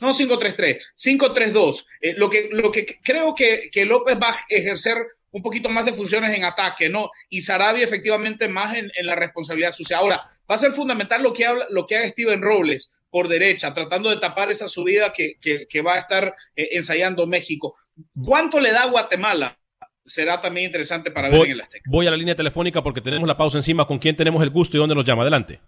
[0.00, 1.86] no 5-3-3, 5-3-2.
[2.00, 4.96] Eh, lo, que, lo que creo que, que López va a ejercer
[5.32, 7.10] un poquito más de funciones en ataque, ¿no?
[7.28, 9.98] Y Sarabia efectivamente más en, en la responsabilidad sucia.
[9.98, 13.72] Ahora, va a ser fundamental lo que, habla, lo que haga Steven Robles por derecha,
[13.74, 17.76] tratando de tapar esa subida que, que, que va a estar eh, ensayando México.
[18.24, 19.56] ¿Cuánto le da Guatemala?
[20.04, 21.88] Será también interesante para ver en el Azteca.
[21.90, 23.86] voy a la línea telefónica porque tenemos la pausa encima.
[23.86, 25.22] ¿Con quién tenemos el gusto y dónde nos llama?
[25.22, 25.60] Adelante.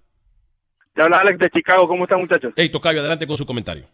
[0.95, 2.53] Te habla Alex de Chicago, ¿cómo están muchachos?
[2.57, 3.87] Hey, Tocayo, adelante con su comentario.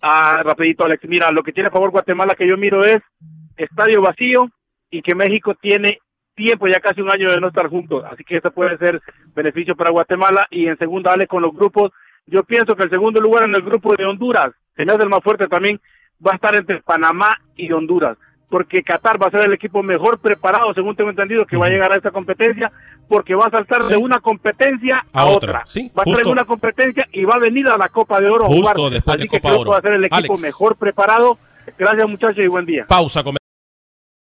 [0.00, 2.98] Ah, rapidito Alex, mira, lo que tiene a favor Guatemala que yo miro es
[3.56, 4.48] estadio vacío
[4.90, 5.98] y que México tiene
[6.34, 9.00] tiempo, ya casi un año de no estar juntos, así que esto puede ser
[9.34, 10.46] beneficio para Guatemala.
[10.50, 11.92] Y en segunda Alex con los grupos,
[12.26, 15.08] yo pienso que el segundo lugar en el grupo de Honduras, se me hace el
[15.08, 15.80] más fuerte también,
[16.24, 18.16] va a estar entre Panamá y Honduras,
[18.48, 21.70] porque Qatar va a ser el equipo mejor preparado, según tengo entendido, que va a
[21.70, 22.70] llegar a esta competencia,
[23.08, 25.62] porque va a saltar de una competencia a, A otra, otra.
[25.66, 26.30] sí, va a estar en justo.
[26.30, 28.90] una competencia y va a venir a la Copa de Oro a Justo jugar.
[28.92, 29.70] después de Así que Copa creo Oro.
[29.70, 30.40] que va a ser el equipo Alex.
[30.40, 31.38] mejor preparado.
[31.78, 32.84] Gracias muchachos y buen día.
[32.88, 33.22] Pausa.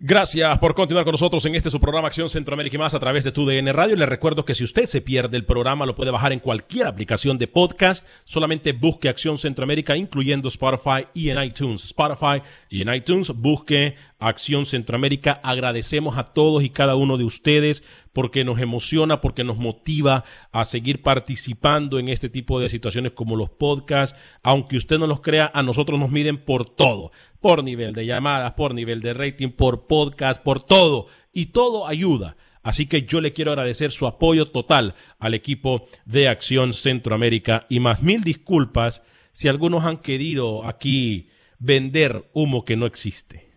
[0.00, 3.24] Gracias por continuar con nosotros en este su programa Acción Centroamérica y más a través
[3.24, 3.96] de tu DN Radio.
[3.96, 7.36] Le recuerdo que si usted se pierde el programa lo puede bajar en cualquier aplicación
[7.36, 8.06] de podcast.
[8.24, 11.82] Solamente busque Acción Centroamérica incluyendo Spotify y en iTunes.
[11.82, 15.40] Spotify y en iTunes busque Acción Centroamérica.
[15.42, 17.82] Agradecemos a todos y cada uno de ustedes
[18.12, 23.36] porque nos emociona, porque nos motiva a seguir participando en este tipo de situaciones como
[23.36, 24.18] los podcasts.
[24.42, 28.52] Aunque usted no los crea, a nosotros nos miden por todo, por nivel de llamadas,
[28.52, 31.06] por nivel de rating, por podcast, por todo.
[31.32, 32.36] Y todo ayuda.
[32.62, 37.80] Así que yo le quiero agradecer su apoyo total al equipo de Acción Centroamérica y
[37.80, 43.47] más mil disculpas si algunos han querido aquí vender humo que no existe.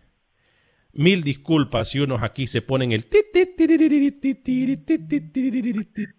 [0.94, 3.04] Mil disculpas si unos aquí se ponen el...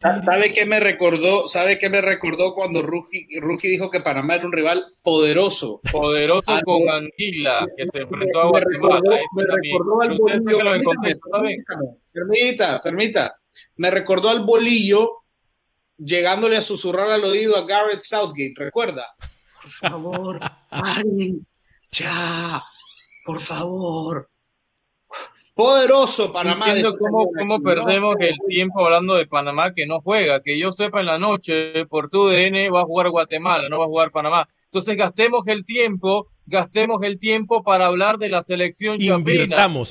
[0.01, 1.47] ¿Sabe qué me recordó?
[1.47, 5.79] ¿Sabe qué me recordó cuando Rookie, Rookie dijo que Panamá era un rival poderoso?
[5.91, 6.89] Poderoso Ah, con.
[6.89, 8.99] Anguila, que se Me- enfrentó a me Guatemala.
[8.99, 10.17] recordó- me recordó al
[10.81, 11.97] bolillo.
[12.12, 13.36] Permita, permita.
[13.77, 15.09] Me recordó al bolillo
[15.97, 19.05] llegándole a susurrar al oído a Garrett Southgate, ¿recuerda?
[19.62, 21.45] Por favor, paren,
[21.91, 22.62] ya,
[23.25, 24.29] por favor.
[25.56, 26.70] Poderoso Panamá.
[26.70, 30.42] Entiendo cómo, cómo perdemos el tiempo hablando de Panamá que no juega.
[30.42, 33.86] Que yo sepa en la noche por tu DN va a jugar Guatemala, no va
[33.86, 34.48] a jugar Panamá.
[34.66, 39.24] Entonces gastemos el tiempo, gastemos el tiempo para hablar de la selección el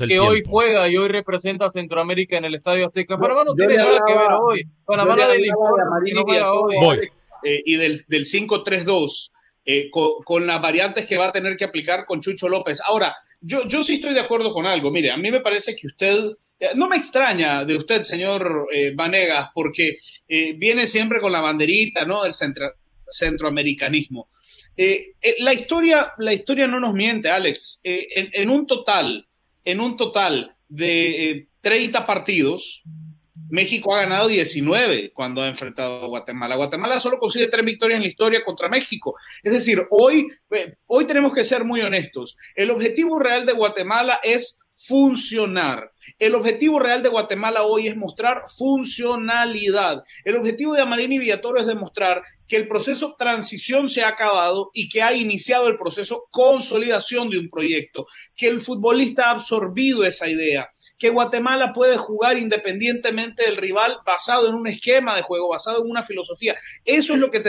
[0.08, 0.50] que hoy tiempo.
[0.50, 3.16] juega y hoy representa a Centroamérica en el Estadio Azteca.
[3.16, 4.64] Panamá no Yo tiene nada que ver hoy.
[4.84, 7.10] Panamá hablaba de hoy.
[7.44, 9.30] Eh, y del, del 5-3-2,
[9.64, 12.80] eh, con, con las variantes que va a tener que aplicar con Chucho López.
[12.84, 14.90] Ahora, yo, yo sí estoy de acuerdo con algo.
[14.90, 16.18] Mire, a mí me parece que usted,
[16.58, 21.40] eh, no me extraña de usted, señor eh, Vanegas, porque eh, viene siempre con la
[21.40, 22.22] banderita ¿no?
[22.22, 22.74] del centra-
[23.08, 24.28] centroamericanismo.
[25.40, 27.80] La, historia, la historia no nos miente, Alex.
[27.84, 29.28] En, un total,
[29.64, 32.82] en un total de eh, 30 partidos,
[33.52, 36.56] México ha ganado 19 cuando ha enfrentado a Guatemala.
[36.56, 39.14] Guatemala solo consigue tres victorias en la historia contra México.
[39.42, 42.38] Es decir, hoy, eh, hoy tenemos que ser muy honestos.
[42.54, 45.92] El objetivo real de Guatemala es funcionar.
[46.18, 50.02] El objetivo real de Guatemala hoy es mostrar funcionalidad.
[50.24, 54.88] El objetivo de Amarini Villatoro es demostrar que el proceso transición se ha acabado y
[54.88, 60.28] que ha iniciado el proceso consolidación de un proyecto, que el futbolista ha absorbido esa
[60.28, 60.70] idea,
[61.02, 65.90] que Guatemala puede jugar independientemente del rival basado en un esquema de juego, basado en
[65.90, 66.54] una filosofía.
[66.84, 67.42] Eso es lo que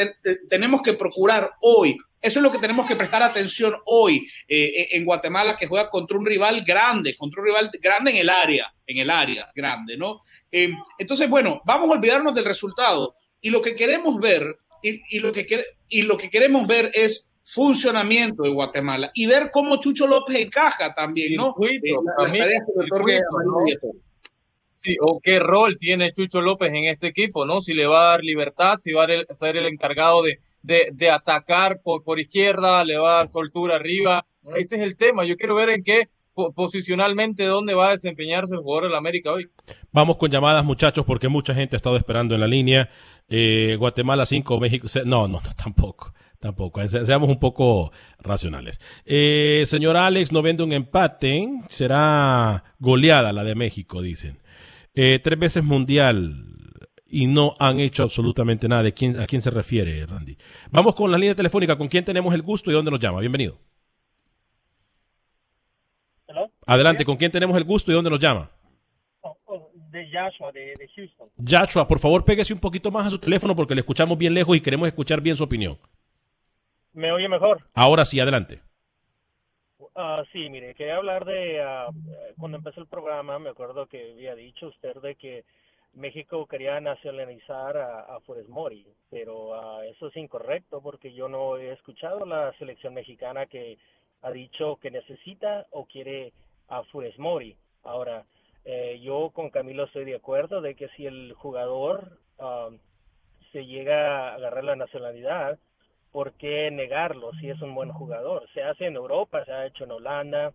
[0.49, 1.95] tenemos que procurar hoy.
[2.19, 5.91] Eso es lo que tenemos que prestar atención hoy eh, eh, en Guatemala, que juega
[5.91, 9.97] contra un rival grande, contra un rival grande en el área, en el área grande,
[9.97, 10.21] ¿no?
[10.51, 15.31] Eh, entonces, bueno, vamos a olvidarnos del resultado y lo que queremos ver y, lo
[15.31, 15.45] que
[15.89, 20.93] y lo que queremos ver es funcionamiento de Guatemala y ver cómo Chucho López encaja
[20.93, 21.53] también, ¿no?
[24.75, 27.61] Sí, o qué rol tiene Chucho López en este equipo, ¿no?
[27.61, 31.79] Si le va a dar libertad, si va a ser el encargado de, de, atacar
[31.81, 34.25] por, por izquierda, le va a dar soltura arriba.
[34.57, 35.23] Ese es el tema.
[35.25, 39.49] Yo quiero ver en qué posicionalmente dónde va a desempeñarse el jugador la América hoy.
[39.91, 42.89] Vamos con llamadas, muchachos, porque mucha gente ha estado esperando en la línea.
[43.29, 44.87] Eh, Guatemala 5, México.
[45.05, 46.13] No, no, no, tampoco.
[46.43, 48.77] Tampoco, seamos un poco racionales.
[49.05, 54.39] Eh, señor Alex, no vende un empate, será goleada la de México, dicen.
[54.93, 56.35] Eh, tres veces mundial
[57.07, 58.83] y no han hecho absolutamente nada.
[58.83, 60.35] ¿De quién, ¿A quién se refiere, Randy?
[60.69, 61.77] Vamos con la línea telefónica.
[61.77, 63.21] ¿Con quién tenemos el gusto y dónde nos llama?
[63.21, 63.57] Bienvenido.
[66.67, 68.51] Adelante, ¿con quién tenemos el gusto y dónde nos llama?
[69.21, 71.29] Oh, oh, de Joshua, de, Houston.
[71.37, 74.57] Joshua, por favor, péguese un poquito más a su teléfono porque le escuchamos bien lejos
[74.57, 75.77] y queremos escuchar bien su opinión.
[76.93, 77.63] ¿Me oye mejor?
[77.73, 78.61] Ahora sí, adelante.
[79.79, 81.87] Uh, sí, mire, quería hablar de ah,
[82.39, 85.43] cuando empezó el programa, me acuerdo que había dicho usted de que
[85.93, 91.57] México quería nacionalizar a, a Funes Mori, pero ah, eso es incorrecto porque yo no
[91.57, 93.77] he escuchado la selección mexicana que
[94.21, 96.33] ha dicho que necesita o quiere
[96.69, 97.55] a Funes Mori.
[97.83, 98.25] Ahora,
[98.65, 102.17] eh, yo con Camilo estoy de acuerdo de que si el jugador
[103.51, 105.59] se llega a agarrar la nacionalidad,
[106.13, 108.47] ¿por qué negarlo si es un buen jugador?
[108.53, 110.53] Se hace en Europa, se ha hecho en Holanda,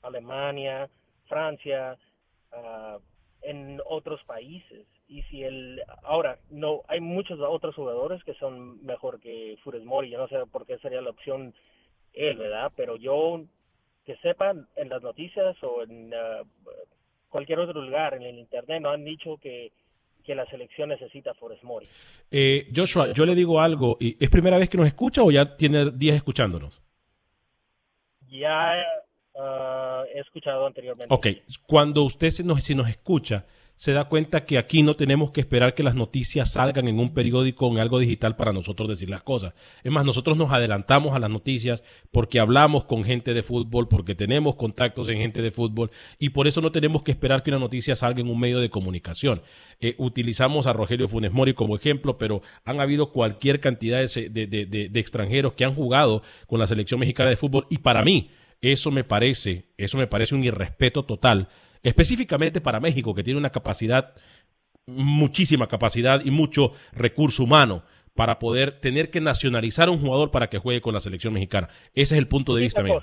[0.00, 0.88] Alemania,
[1.26, 1.98] Francia,
[2.52, 2.98] uh,
[3.42, 4.86] en otros países.
[5.08, 10.08] Y si el ahora no hay muchos otros jugadores que son mejor que Funes Mori,
[10.08, 11.52] yo no sé por qué sería la opción
[12.12, 12.70] él, ¿verdad?
[12.76, 13.42] Pero yo
[14.06, 16.46] que sepan en las noticias o en uh,
[17.28, 19.72] cualquier otro lugar en el internet no han dicho que
[20.24, 21.86] que la selección necesita Forest Mori.
[22.30, 25.90] Eh, Joshua, yo le digo algo, ¿es primera vez que nos escucha o ya tiene
[25.90, 26.80] días escuchándonos?
[28.28, 28.74] Ya
[29.34, 31.12] uh, he escuchado anteriormente.
[31.14, 31.26] Ok,
[31.66, 33.44] cuando usted se nos, si nos escucha,
[33.80, 37.14] se da cuenta que aquí no tenemos que esperar que las noticias salgan en un
[37.14, 39.54] periódico o en algo digital para nosotros decir las cosas.
[39.82, 44.14] Es más, nosotros nos adelantamos a las noticias porque hablamos con gente de fútbol, porque
[44.14, 47.58] tenemos contactos en gente de fútbol y por eso no tenemos que esperar que una
[47.58, 49.40] noticia salga en un medio de comunicación.
[49.80, 55.00] Eh, utilizamos a Rogelio Funes Mori como ejemplo, pero han habido cualquier cantidad de, de
[55.00, 58.28] extranjeros que han jugado con la selección mexicana de fútbol y para mí
[58.60, 61.48] eso me parece, eso me parece un irrespeto total
[61.82, 64.14] específicamente para México, que tiene una capacidad,
[64.86, 70.48] muchísima capacidad y mucho recurso humano para poder tener que nacionalizar a un jugador para
[70.48, 71.68] que juegue con la selección mexicana.
[71.94, 73.02] Ese es el punto de vista mío.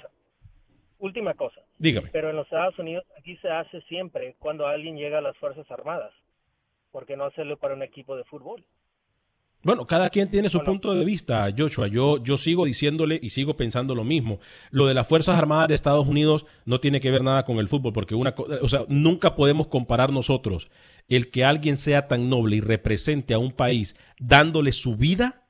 [1.00, 1.62] Última cosa.
[1.78, 2.10] Dígame.
[2.12, 5.70] Pero en los Estados Unidos aquí se hace siempre cuando alguien llega a las Fuerzas
[5.70, 6.12] Armadas.
[6.92, 8.66] ¿Por qué no hacerlo para un equipo de fútbol?
[9.64, 11.88] Bueno, cada quien tiene su punto de vista, Joshua.
[11.88, 14.40] Yo, yo sigo diciéndole y sigo pensando lo mismo.
[14.72, 17.68] Lo de las Fuerzas Armadas de Estados Unidos no tiene que ver nada con el
[17.68, 20.70] fútbol, porque una, o sea, nunca podemos comparar nosotros
[21.10, 25.47] el que alguien sea tan noble y represente a un país dándole su vida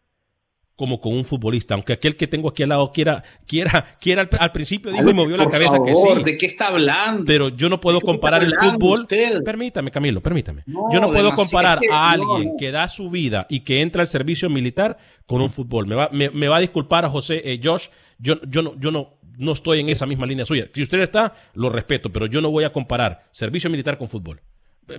[0.78, 4.52] como con un futbolista, aunque aquel que tengo aquí al lado quiera, quiera, quiera al,
[4.52, 6.24] principio dijo y movió la cabeza que sí.
[6.24, 7.24] ¿De qué está hablando?
[7.26, 9.08] Pero yo no puedo comparar el fútbol.
[9.44, 10.64] Permítame, Camilo, permítame.
[10.68, 14.52] yo no puedo comparar a alguien que da su vida y que entra al servicio
[14.52, 15.88] militar con un fútbol.
[15.88, 17.88] Me va, me, va a disculpar a José, eh, Josh,
[18.20, 20.68] yo, yo no, yo no, no estoy en esa misma línea suya.
[20.72, 24.42] Si usted está, lo respeto, pero yo no voy a comparar servicio militar con fútbol.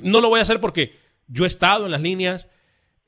[0.02, 0.96] No lo voy a hacer porque
[1.28, 2.48] yo he estado en las líneas,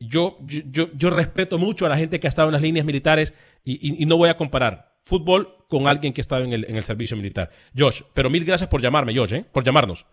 [0.01, 3.35] yo, yo, yo respeto mucho a la gente que ha estado en las líneas militares
[3.65, 6.85] y, no voy a comparar fútbol con alguien que ha estado en el, en el
[6.85, 7.51] servicio militar.
[7.77, 9.45] Josh, pero mil gracias por llamarme, Josh, ¿eh?
[9.53, 10.07] por llamarnos.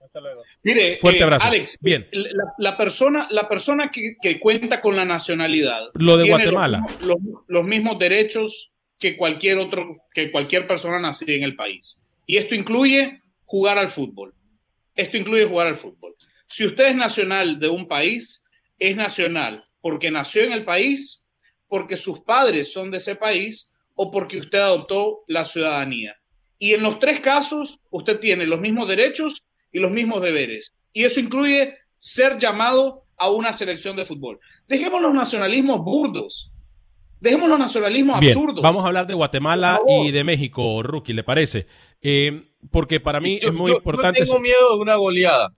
[0.00, 0.42] Hasta luego.
[0.62, 1.46] Mire, Fuerte eh, abrazo.
[1.46, 2.06] Alex, Bien.
[2.58, 5.88] La, persona, la persona que, que, cuenta con la nacionalidad.
[5.94, 6.86] Lo de Guatemala.
[7.02, 12.02] Los, los, mismos derechos que cualquier otro, que cualquier persona nacida en el país.
[12.26, 14.34] Y esto incluye jugar al fútbol.
[14.94, 16.14] Esto incluye jugar al fútbol.
[16.46, 18.47] Si usted es nacional de un país,
[18.78, 21.24] es nacional porque nació en el país,
[21.68, 26.16] porque sus padres son de ese país o porque usted adoptó la ciudadanía.
[26.58, 30.74] Y en los tres casos, usted tiene los mismos derechos y los mismos deberes.
[30.92, 34.38] Y eso incluye ser llamado a una selección de fútbol.
[34.66, 36.50] Dejemos los nacionalismos burdos.
[37.20, 38.62] Dejemos los nacionalismos Bien, absurdos.
[38.62, 41.66] Vamos a hablar de Guatemala y de México, Rookie, ¿le parece?
[42.00, 44.20] Eh, porque para mí Yo- es muy yo- importante.
[44.20, 45.52] Yo tengo miedo de una goleada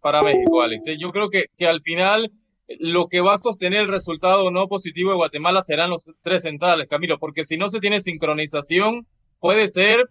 [0.00, 0.86] para México, Alex.
[0.86, 0.96] ¿eh?
[0.98, 2.30] Yo creo que, que al final
[2.78, 6.88] lo que va a sostener el resultado no positivo de Guatemala serán los tres centrales,
[6.88, 9.06] Camilo, porque si no se tiene sincronización,
[9.40, 10.08] puede ser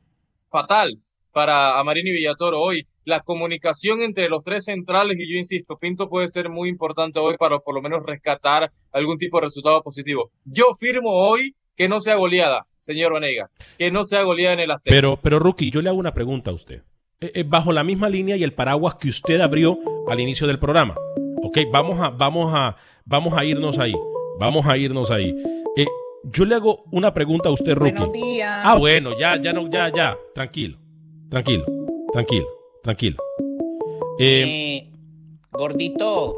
[0.50, 1.00] fatal
[1.32, 2.88] para Amarini Villatoro hoy.
[3.06, 7.38] La comunicación entre los tres centrales, y yo insisto, Pinto puede ser muy importante hoy
[7.38, 10.32] para por lo menos rescatar algún tipo de resultado positivo.
[10.44, 14.72] Yo firmo hoy que no sea goleada, señor Vanegas, que no sea goleada en el
[14.72, 14.94] Azteca.
[14.94, 16.82] Pero, pero Rookie, yo le hago una pregunta a usted.
[17.22, 20.60] Eh, eh, bajo la misma línea y el paraguas que usted abrió al inicio del
[20.60, 20.96] programa.
[21.48, 22.76] Ok, vamos a, vamos a,
[23.06, 23.94] vamos a irnos ahí.
[24.38, 25.34] Vamos a irnos ahí.
[25.78, 25.86] Eh,
[26.24, 27.92] yo le hago una pregunta a usted, Rookie.
[27.94, 28.62] Buenos días.
[28.66, 30.18] Ah, bueno, ya, ya no, ya, ya.
[30.36, 30.78] Tranquilo.
[31.30, 31.66] Tranquilo.
[32.12, 32.46] Tranquilo.
[32.84, 33.18] Tranquilo.
[34.20, 34.92] Eh, Eh,
[35.52, 36.36] gordito,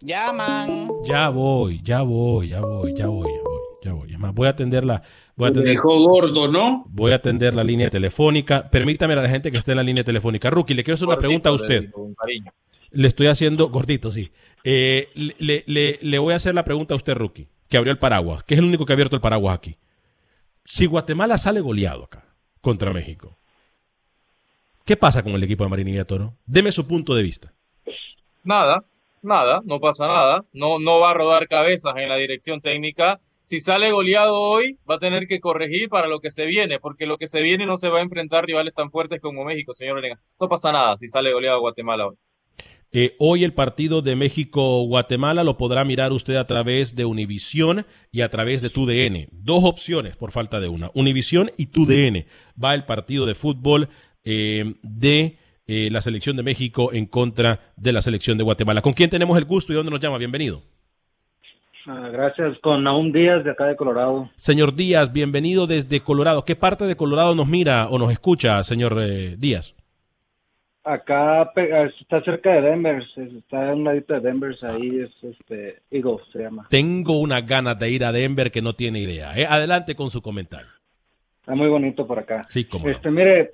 [0.00, 0.88] llaman.
[1.04, 3.28] ya voy, ya voy, ya voy, ya voy,
[3.82, 4.32] ya voy, ya voy.
[4.34, 5.02] Voy a atender la,
[5.36, 6.84] voy a Me atender, dejó gordo, ¿no?
[6.88, 8.70] voy a atender la línea telefónica.
[8.70, 10.48] Permítame a la gente que esté en la línea telefónica.
[10.50, 11.90] Rookie, le quiero hacer una pregunta a usted.
[12.90, 14.32] Le estoy haciendo, gordito, sí.
[14.64, 18.54] Eh, le, voy a hacer la pregunta a usted, Rookie, que abrió el paraguas, que
[18.54, 19.76] es el único que ha abierto el paraguas aquí.
[20.64, 22.24] Si Guatemala sale goleado acá
[22.60, 23.38] contra México,
[24.84, 26.34] ¿qué pasa con el equipo de Marinilla Toro?
[26.46, 27.52] Deme su punto de vista.
[28.44, 28.84] Nada,
[29.22, 30.44] nada, no pasa nada.
[30.52, 33.20] No, no va a rodar cabezas en la dirección técnica.
[33.42, 37.06] Si sale goleado hoy, va a tener que corregir para lo que se viene, porque
[37.06, 39.96] lo que se viene no se va a enfrentar rivales tan fuertes como México, señor
[39.96, 40.20] Orega.
[40.38, 42.16] No pasa nada si sale goleado Guatemala hoy.
[42.90, 48.22] Eh, hoy el partido de México-Guatemala lo podrá mirar usted a través de Univisión y
[48.22, 49.28] a través de TUDN.
[49.30, 50.90] Dos opciones por falta de una.
[50.94, 52.24] Univisión y TUDN.
[52.62, 53.88] Va el partido de fútbol
[54.24, 55.36] eh, de
[55.66, 58.80] eh, la selección de México en contra de la selección de Guatemala.
[58.80, 60.16] ¿Con quién tenemos el gusto y dónde nos llama?
[60.16, 60.62] Bienvenido.
[61.86, 64.30] Ah, gracias, con Naum Díaz de acá de Colorado.
[64.36, 66.44] Señor Díaz, bienvenido desde Colorado.
[66.44, 68.98] ¿Qué parte de Colorado nos mira o nos escucha, señor
[69.38, 69.74] Díaz?
[70.92, 71.50] Acá
[72.00, 76.20] está cerca de Denver, es- está en un ladito de Denver, ahí es este Eagles
[76.32, 76.66] se llama.
[76.70, 79.36] Tengo unas ganas de ir a Denver que no tiene idea.
[79.36, 79.46] ¿eh?
[79.48, 80.68] Adelante con su comentario.
[81.40, 82.46] Está muy bonito por acá.
[82.48, 82.90] Sí, como no.
[82.92, 83.50] Este, mire,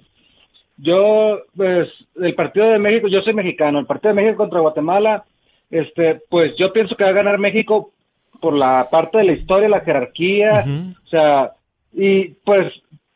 [0.77, 1.89] yo, pues,
[2.21, 5.25] el partido de México, yo soy mexicano, el partido de México contra Guatemala,
[5.71, 7.93] este, pues yo pienso que va a ganar México
[8.41, 10.65] por la parte de la historia, la jerarquía,
[11.05, 11.53] o sea,
[11.93, 12.63] y pues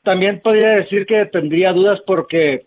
[0.03, 2.67] también podría decir que tendría dudas porque,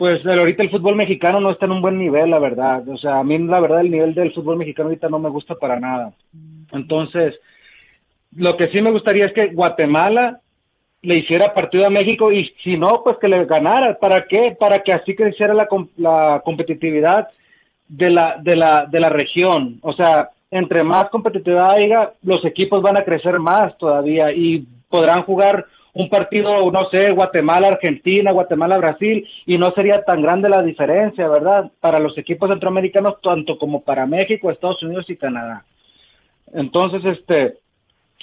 [0.00, 3.18] pues, ahorita el fútbol mexicano no está en un buen nivel, la verdad, o sea,
[3.18, 6.14] a mí la verdad el nivel del fútbol mexicano ahorita no me gusta para nada.
[6.72, 7.34] Entonces,
[8.34, 10.40] lo que sí me gustaría es que Guatemala
[11.02, 13.98] le hiciera partido a México y si no, pues que le ganara.
[13.98, 14.56] ¿Para qué?
[14.58, 17.28] Para que así creciera la, la competitividad
[17.86, 19.80] de la, de, la, de la región.
[19.82, 25.24] O sea, entre más competitividad haya, los equipos van a crecer más todavía y podrán
[25.24, 31.70] jugar un partido, no sé, Guatemala-Argentina, Guatemala-Brasil, y no sería tan grande la diferencia, ¿verdad?
[31.80, 35.64] Para los equipos centroamericanos, tanto como para México, Estados Unidos y Canadá.
[36.52, 37.58] Entonces, este,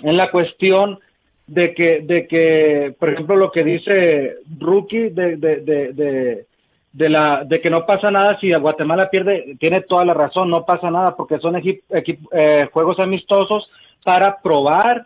[0.01, 0.99] en la cuestión
[1.45, 6.45] de que, de que, por ejemplo, lo que dice Rookie de, de, de, de,
[6.91, 10.65] de la, de que no pasa nada si Guatemala pierde, tiene toda la razón, no
[10.65, 13.70] pasa nada porque son equi- equi- eh, juegos amistosos
[14.03, 15.05] para probar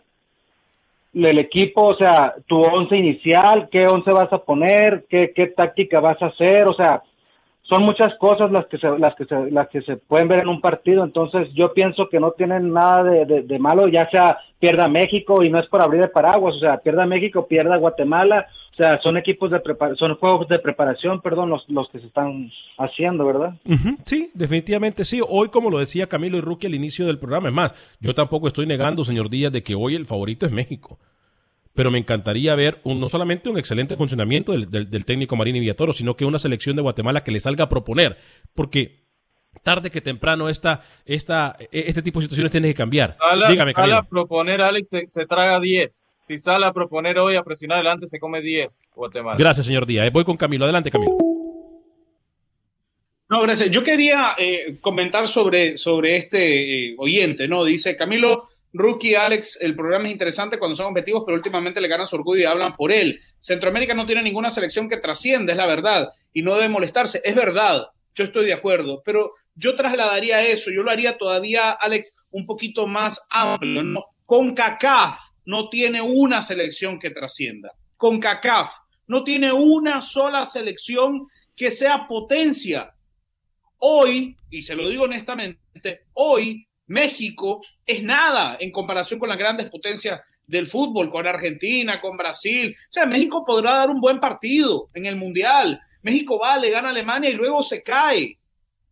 [1.14, 6.00] el equipo, o sea, tu once inicial, qué once vas a poner, qué, qué táctica
[6.00, 7.02] vas a hacer, o sea,
[7.64, 10.48] son muchas cosas las que se, las que se, las que se pueden ver en
[10.50, 14.40] un partido, entonces yo pienso que no tienen nada de, de- de malo, ya sea
[14.60, 18.48] pierda México y no es por abrir el paraguas, o sea, pierda México, pierda Guatemala,
[18.72, 22.08] o sea, son equipos de preparación, son juegos de preparación, perdón, los, los que se
[22.08, 23.54] están haciendo, ¿verdad?
[24.06, 25.22] Sí, definitivamente sí.
[25.28, 28.48] Hoy, como lo decía Camilo y Rookie al inicio del programa, es más, yo tampoco
[28.48, 31.00] estoy negando, señor Díaz, de que hoy el favorito es México.
[31.74, 35.56] Pero me encantaría ver un- no solamente un excelente funcionamiento del, del- del técnico Marín
[35.56, 38.18] y Villatoro, sino que una selección de Guatemala que le salga a proponer.
[38.54, 39.06] Porque
[39.64, 43.14] tarde que temprano esta, esta, e- este tipo de situaciones tiene que cambiar.
[43.14, 43.96] Sala, Dígame, Camilo.
[43.98, 46.11] a proponer, Alex, se, se traga 10.
[46.32, 49.36] Si sale a proponer hoy a presionar adelante, se come 10 Guatemala.
[49.38, 50.08] Gracias, señor Díaz.
[50.08, 50.64] Eh, Voy con Camilo.
[50.64, 51.18] Adelante, Camilo.
[53.28, 53.70] No, gracias.
[53.70, 57.66] Yo quería eh, comentar sobre, sobre este eh, oyente, ¿no?
[57.66, 62.08] Dice Camilo, Rookie, Alex, el programa es interesante cuando son objetivos, pero últimamente le ganan
[62.08, 63.20] su orgullo y hablan por él.
[63.38, 67.20] Centroamérica no tiene ninguna selección que trascienda, es la verdad, y no debe molestarse.
[67.26, 72.16] Es verdad, yo estoy de acuerdo, pero yo trasladaría eso, yo lo haría todavía, Alex,
[72.30, 74.06] un poquito más amplio, ¿no?
[74.26, 77.74] Con CACAF no tiene una selección que trascienda.
[77.98, 78.72] Con CACAF
[79.08, 82.94] no tiene una sola selección que sea potencia.
[83.78, 89.70] Hoy, y se lo digo honestamente, hoy México es nada en comparación con las grandes
[89.70, 92.76] potencias del fútbol, con Argentina, con Brasil.
[92.90, 95.80] O sea, México podrá dar un buen partido en el Mundial.
[96.02, 98.38] México va, le gana a Alemania y luego se cae.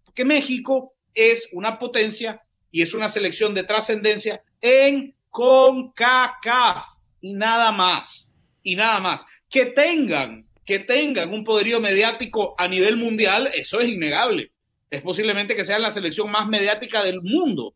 [0.05, 2.41] Porque México es una potencia
[2.71, 6.86] y es una selección de trascendencia en CONCACAF
[7.21, 8.34] y nada más.
[8.63, 9.25] Y nada más.
[9.49, 14.51] Que tengan, que tengan un poderío mediático a nivel mundial, eso es innegable.
[14.89, 17.75] Es posiblemente que sea la selección más mediática del mundo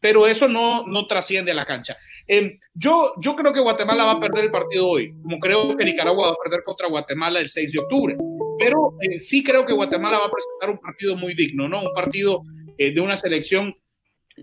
[0.00, 1.96] pero eso no, no trasciende a la cancha.
[2.26, 5.84] Em, yo, yo creo que Guatemala va a perder el partido hoy, como creo que
[5.84, 8.16] Nicaragua va a perder contra Guatemala el 6 de octubre,
[8.58, 11.82] pero eh, sí creo que Guatemala va a presentar un partido muy digno, ¿no?
[11.82, 12.42] Un partido
[12.78, 13.74] eh, de una selección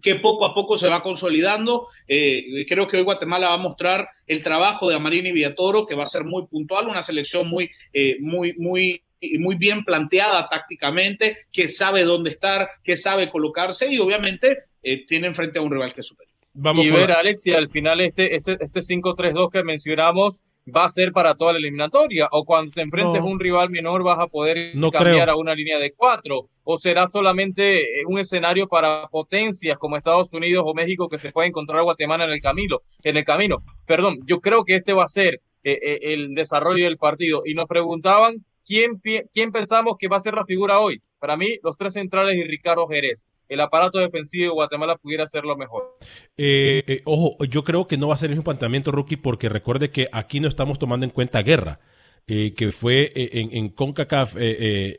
[0.02, 1.88] que poco a poco se va consolidando.
[2.08, 6.04] Eh, creo que hoy Guatemala va a mostrar el trabajo de Amarini Villatoro, que va
[6.04, 7.70] a ser muy puntual, una selección muy,
[8.20, 9.04] muy, muy
[9.40, 15.34] muy bien planteada tácticamente, que sabe dónde estar, que sabe colocarse y obviamente eh, tienen
[15.34, 16.36] frente a un rival que es superior.
[16.54, 20.42] Vamos y ver, Alex, si al final este, este, este 5-3-2 que mencionamos
[20.76, 24.04] va a ser para toda la eliminatoria o cuando te enfrentes a un rival menor
[24.04, 28.68] vas a poder cambiar a una línea de cuatro o será solamente eh, un escenario
[28.68, 32.80] para potencias como Estados Unidos o México que se puede encontrar Guatemala en el camino
[33.04, 33.64] en el camino.
[33.86, 37.42] Perdón yo creo que este va a ser eh, el desarrollo del partido.
[37.46, 39.02] Y nos preguntaban quién
[39.34, 42.44] quién pensamos que va a ser la figura hoy para mí los tres centrales y
[42.44, 45.98] Ricardo Jerez el aparato defensivo de Guatemala pudiera lo mejor.
[46.38, 49.50] Eh, eh, ojo, yo creo que no va a ser el mismo planteamiento, Rookie, porque
[49.50, 51.80] recuerde que aquí no estamos tomando en cuenta guerra.
[52.30, 54.36] Eh, que fue en, en CONCACAF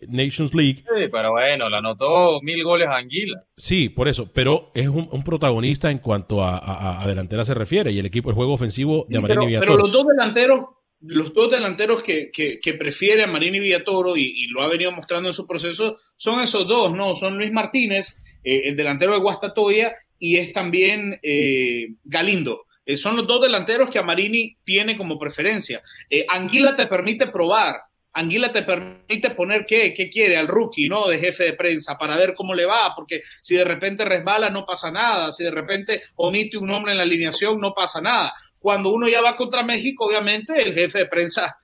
[0.08, 0.76] Nations League.
[0.76, 3.44] Sí, pero bueno, la anotó mil goles a Anguila.
[3.54, 8.06] Sí, por eso, pero es un, protagonista en cuanto a, delantera se refiere y el
[8.06, 9.72] equipo, el juego ofensivo de Amarini Villatoro.
[9.72, 10.60] Pero los dos delanteros,
[11.01, 15.34] los dos delanteros que, que, prefiere a Marini Villatoro y, lo ha venido mostrando en
[15.34, 17.14] su proceso son esos dos, ¿no?
[17.14, 22.66] Son Luis Martínez eh, el delantero de Guastatoya, y es también eh, Galindo.
[22.84, 25.82] Eh, son los dos delanteros que Amarini tiene como preferencia.
[26.28, 27.76] Anguila te permite probar,
[28.12, 31.07] Anguila te permite poner qué, qué quiere al rookie, ¿no?
[31.07, 34.64] De jefe de prensa para ver cómo le va, porque si de repente resbala no
[34.64, 38.32] pasa nada, si de repente omite un nombre en la alineación no pasa nada.
[38.59, 41.59] Cuando uno ya va contra México, obviamente el jefe de prensa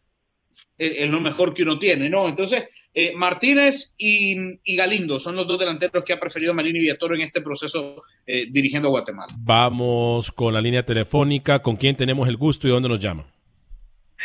[0.79, 2.29] es, lo mejor que uno tiene, ¿no?
[2.29, 7.23] Entonces, eh, Martínez y, Galindo son los dos delanteros que ha preferido Marini Villatoro en
[7.23, 9.33] este proceso eh, dirigiendo a Guatemala.
[9.39, 11.61] Vamos con la línea telefónica.
[11.61, 13.25] ¿Con quién tenemos el gusto y dónde nos llama?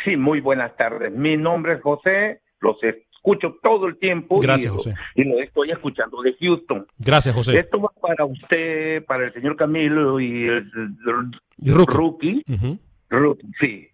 [0.03, 1.11] Sí, muy buenas tardes.
[1.11, 2.41] Mi nombre es José.
[2.61, 4.39] Los escucho todo el tiempo.
[4.39, 4.93] Gracias, y, José.
[5.15, 6.87] Y lo estoy escuchando de Houston.
[6.97, 7.59] Gracias, José.
[7.59, 10.71] Esto va para usted, para el señor Camilo y el,
[11.61, 12.43] rookie.
[13.09, 13.87] Rookie, sí.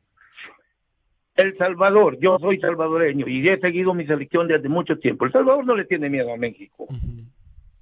[1.35, 5.25] El Salvador, yo soy salvadoreño y he seguido mi selección desde mucho tiempo.
[5.25, 6.87] El Salvador no le tiene miedo a México.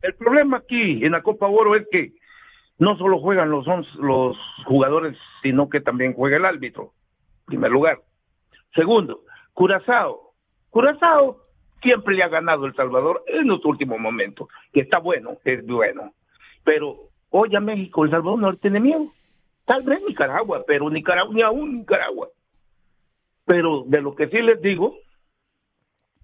[0.01, 2.13] El problema aquí en la Copa Oro es que
[2.79, 3.67] no solo juegan los,
[3.99, 6.93] los jugadores, sino que también juega el árbitro,
[7.41, 7.99] en primer lugar.
[8.75, 9.21] Segundo,
[9.53, 10.33] Curazao.
[10.71, 11.37] Curazao
[11.81, 16.11] siempre le ha ganado El Salvador en los últimos momentos, que está bueno, es bueno.
[16.63, 19.11] Pero hoy a México, El Salvador no le tiene miedo.
[19.65, 22.29] Tal vez Nicaragua, pero Nicaragua, ni aún Nicaragua.
[23.45, 24.95] Pero de lo que sí les digo,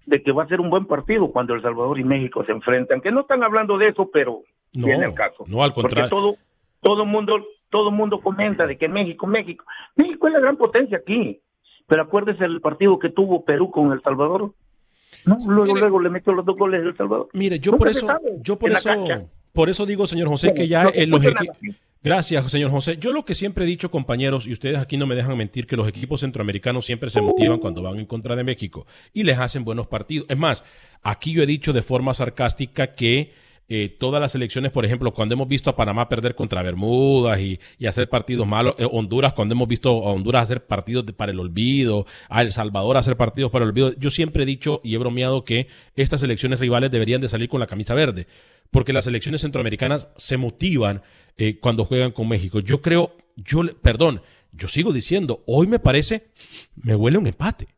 [0.06, 3.00] de que va a ser un buen partido cuando El Salvador y México se enfrentan,
[3.00, 4.42] que no están hablando de eso, pero
[4.74, 5.44] no, viene el caso.
[5.46, 6.08] No, al contrario.
[6.10, 6.36] Porque todo,
[6.80, 9.64] todo mundo, todo mundo comenta de que México, México,
[9.96, 11.40] México es la gran potencia aquí.
[11.86, 14.52] Pero acuérdese el partido que tuvo Perú con El Salvador.
[15.24, 17.28] No, luego, luego le metió los dos goles El Salvador.
[17.32, 18.06] Mire, yo por eso,
[18.42, 18.90] yo por eso,
[19.52, 21.56] por eso digo, señor José, que ya en los equipos
[22.02, 22.96] Gracias, señor José.
[22.98, 25.76] Yo lo que siempre he dicho, compañeros, y ustedes aquí no me dejan mentir, que
[25.76, 29.64] los equipos centroamericanos siempre se motivan cuando van en contra de México y les hacen
[29.64, 30.26] buenos partidos.
[30.30, 30.64] Es más,
[31.02, 33.32] aquí yo he dicho de forma sarcástica que
[33.72, 37.58] eh, todas las elecciones, por ejemplo, cuando hemos visto a Panamá perder contra Bermudas y,
[37.86, 42.04] hacer partidos malos, eh, Honduras, cuando hemos visto a Honduras hacer partidos para el olvido,
[42.28, 45.44] a El Salvador hacer partidos para el olvido, yo siempre he dicho y he bromeado
[45.44, 48.26] que estas elecciones rivales deberían de salir con la camisa verde
[48.70, 51.02] porque las elecciones centroamericanas se motivan
[51.36, 52.60] eh, cuando juegan con México.
[52.60, 56.28] Yo creo, yo, perdón, yo sigo diciendo, hoy me parece,
[56.74, 57.68] me huele un empate.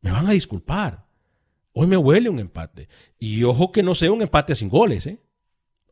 [0.00, 1.06] Me van a disculpar.
[1.72, 2.88] Hoy me huele un empate.
[3.18, 5.18] Y ojo que no sea un empate sin goles, ¿eh?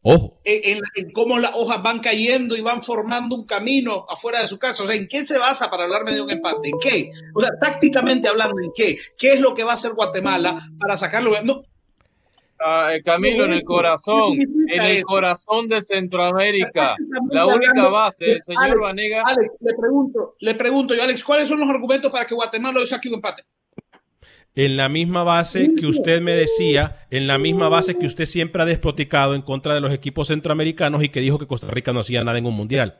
[0.05, 0.41] Ojo.
[0.45, 0.81] En,
[1.13, 4.83] cómo las hojas van cayendo y van formando un camino afuera de su casa.
[4.83, 6.69] O sea, ¿en qué se basa para hablarme de un empate?
[6.69, 7.13] ¿En qué?
[7.35, 8.99] O sea, tácticamente hablando, ¿en qué?
[9.17, 11.41] ¿Qué es lo que va a hacer Guatemala para sacarlo?
[11.43, 11.63] No,
[12.65, 16.95] Ah, eh, Camilo, en el corazón, en el corazón de Centroamérica,
[17.31, 19.23] la única base, el señor Vanega.
[19.27, 23.09] Alex, le pregunto, le pregunto yo, Alex, ¿cuáles son los argumentos para que Guatemala saque
[23.09, 23.43] un empate?
[24.55, 28.63] En la misma base que usted me decía, en la misma base que usted siempre
[28.63, 32.01] ha despoticado en contra de los equipos centroamericanos y que dijo que Costa Rica no
[32.01, 32.99] hacía nada en un mundial.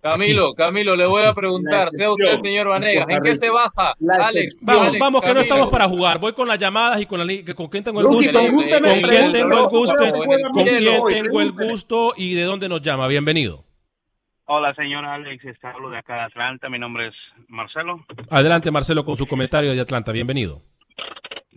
[0.00, 4.60] Camilo, Camilo, le voy a preguntar, sea usted, señor Vanegas, ¿en qué se basa, Alex?
[4.62, 6.20] Vamos, Alex, vamos, que no estamos para jugar.
[6.20, 8.32] Voy con las llamadas y con, la con quién tengo el gusto.
[8.32, 9.96] con usted me ¿Con quién tengo el no, gusto?
[10.52, 13.08] ¿Con quién tengo el gusto y de dónde nos llama?
[13.08, 13.67] Bienvenido.
[14.50, 17.14] Hola, señor Alex, hablo de acá de Atlanta, mi nombre es
[17.48, 18.06] Marcelo.
[18.30, 20.10] Adelante, Marcelo, con su comentario de Atlanta.
[20.10, 20.62] Bienvenido.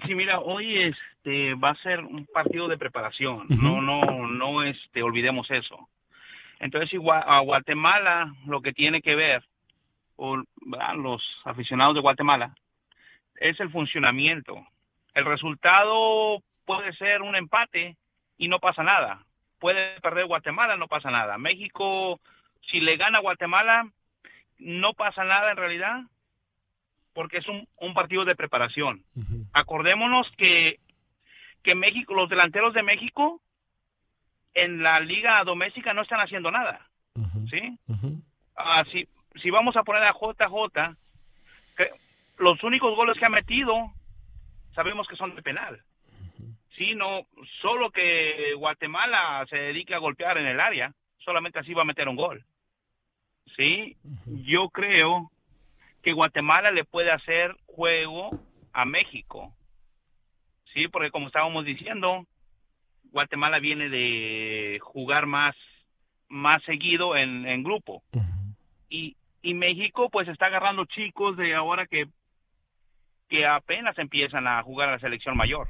[0.06, 5.02] Sí, mira, hoy este va a ser un partido de preparación, no, no, no, este,
[5.04, 5.88] olvidemos eso.
[6.60, 9.42] Entonces, igual, a Guatemala lo que tiene que ver,
[10.18, 10.96] o, ¿verdad?
[10.96, 12.54] los aficionados de Guatemala,
[13.38, 14.68] es el funcionamiento.
[15.14, 17.96] El resultado puede ser un empate
[18.38, 19.24] y no pasa nada.
[19.60, 21.38] Puede perder Guatemala, no pasa nada.
[21.38, 22.20] México,
[22.70, 23.90] si le gana Guatemala,
[24.60, 26.02] no pasa nada en realidad,
[27.14, 29.04] porque es un, un partido de preparación.
[29.54, 30.80] Acordémonos que,
[31.64, 33.42] que México, los delanteros de México
[34.54, 36.88] en la liga doméstica no están haciendo nada.
[37.50, 37.78] ¿Sí?
[38.56, 39.08] Ah, si,
[39.42, 40.96] si vamos a poner a JJ,
[41.76, 41.90] que
[42.38, 43.92] los únicos goles que ha metido
[44.74, 45.82] sabemos que son de penal.
[46.78, 47.26] Sí, no,
[47.62, 52.08] solo que Guatemala se dedique a golpear en el área, solamente así va a meter
[52.08, 52.44] un gol.
[53.56, 53.96] Sí,
[54.26, 55.32] yo creo
[56.02, 58.32] que Guatemala le puede hacer juego
[58.74, 59.54] a México.
[60.74, 62.26] Sí, porque como estábamos diciendo,
[63.12, 65.56] Guatemala viene de jugar más
[66.30, 68.04] más seguido en, en grupo.
[68.90, 72.08] Y, y México pues está agarrando chicos de ahora que
[73.28, 75.68] que apenas empiezan a jugar a la selección mayor.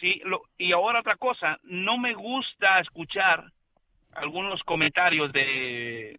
[0.00, 3.44] Sí, lo, y ahora otra cosa, no me gusta escuchar
[4.12, 6.18] algunos comentarios de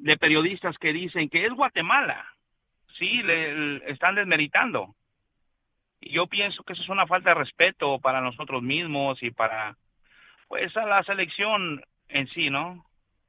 [0.00, 2.24] de periodistas que dicen que es Guatemala.
[2.98, 4.94] Sí, le, están desmeritando.
[6.00, 9.76] Y yo pienso que eso es una falta de respeto para nosotros mismos y para
[10.48, 12.84] pues a la selección en sí, ¿no?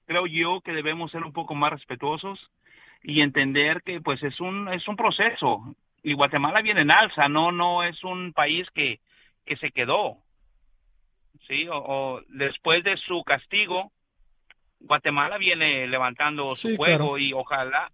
[0.05, 2.39] Creo yo que debemos ser un poco más respetuosos
[3.03, 7.51] y entender que pues es un es un proceso y Guatemala viene en alza, no
[7.51, 8.99] no es un país que
[9.45, 10.17] que se quedó.
[11.47, 13.91] Sí, o después de su castigo
[14.79, 17.17] Guatemala viene levantando su Sí, juego claro.
[17.17, 17.91] y ojalá,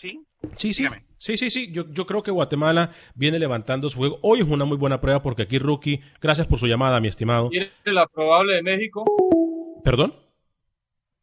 [0.00, 0.20] ¿sí?
[0.56, 0.86] Sí, sí.
[1.18, 1.72] Sí, sí, sí.
[1.72, 4.18] Yo, yo creo que Guatemala viene levantando su juego.
[4.22, 7.48] Hoy es una muy buena prueba porque aquí Rookie, gracias por su llamada, mi estimado.
[7.48, 9.04] ¿Quiere la probable de México?
[9.84, 10.14] ¿Perdón?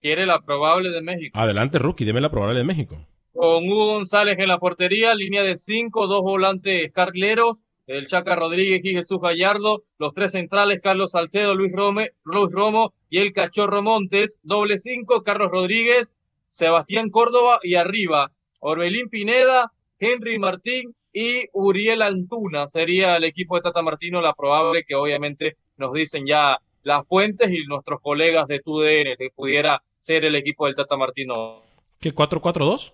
[0.01, 1.37] ¿Quiere la probable de México?
[1.37, 2.97] Adelante, Rookie, deme la probable de México.
[3.33, 7.63] Con Hugo González en la portería, línea de cinco, dos volantes carleros,
[7.97, 12.93] el Chaca Rodríguez y Jesús Gallardo, los tres centrales, Carlos Salcedo, Luis, Rome, Luis Romo
[13.09, 16.17] y el Cachorro Montes, doble cinco, Carlos Rodríguez,
[16.47, 22.67] Sebastián Córdoba y arriba, Orbelín Pineda, Henry Martín y Uriel Antuna.
[22.67, 27.51] Sería el equipo de Tata Martino la probable que obviamente nos dicen ya las fuentes
[27.51, 31.61] y nuestros colegas de TUDN que pudiera ser el equipo del Tata Martino.
[31.99, 32.93] ¿Qué, 4-4-2?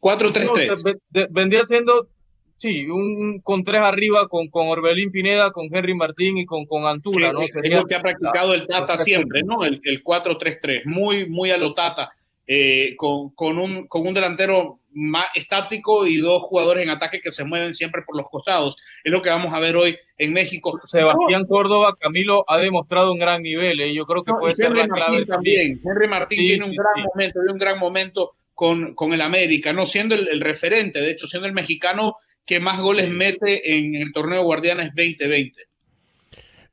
[0.00, 0.44] 4-3-3.
[0.44, 2.08] No, o sea, ve- de- vendría siendo,
[2.58, 6.84] sí, un con tres arriba con, con Orbelín Pineda, con Henry Martín y con, con
[6.84, 7.40] Antuna, ¿no?
[7.40, 9.64] es lo que ha practicado el Tata siempre, ¿no?
[9.64, 12.12] El, el 4-3-3, muy, muy a lo Tata,
[12.46, 17.30] eh, con, con, un, con un delantero más estático y dos jugadores en ataque que
[17.30, 18.76] se mueven siempre por los costados.
[19.04, 20.78] Es lo que vamos a ver hoy en México.
[20.82, 23.94] Sebastián Córdoba, Camilo, ha demostrado un gran nivel, ¿eh?
[23.94, 25.80] yo creo que No, puede y ser Henry la clave Martín también.
[25.84, 27.02] Henry Martín Sí, tiene un sí, gran sí.
[27.14, 31.12] momento, tiene un gran momento con, con el América, no siendo el, el referente, de
[31.12, 32.16] hecho, siendo el mexicano
[32.48, 35.68] que más goles mete en el torneo Guardianes 2020.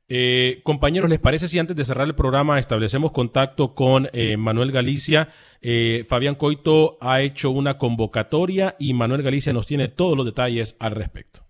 [0.08, 4.72] Eh, compañeros, ¿les parece si antes de cerrar el programa establecemos contacto con eh, Manuel
[4.72, 5.28] Galicia?
[5.60, 10.76] Eh, Fabián Coito ha hecho una convocatoria y Manuel Galicia nos tiene todos los detalles
[10.78, 11.45] al respecto.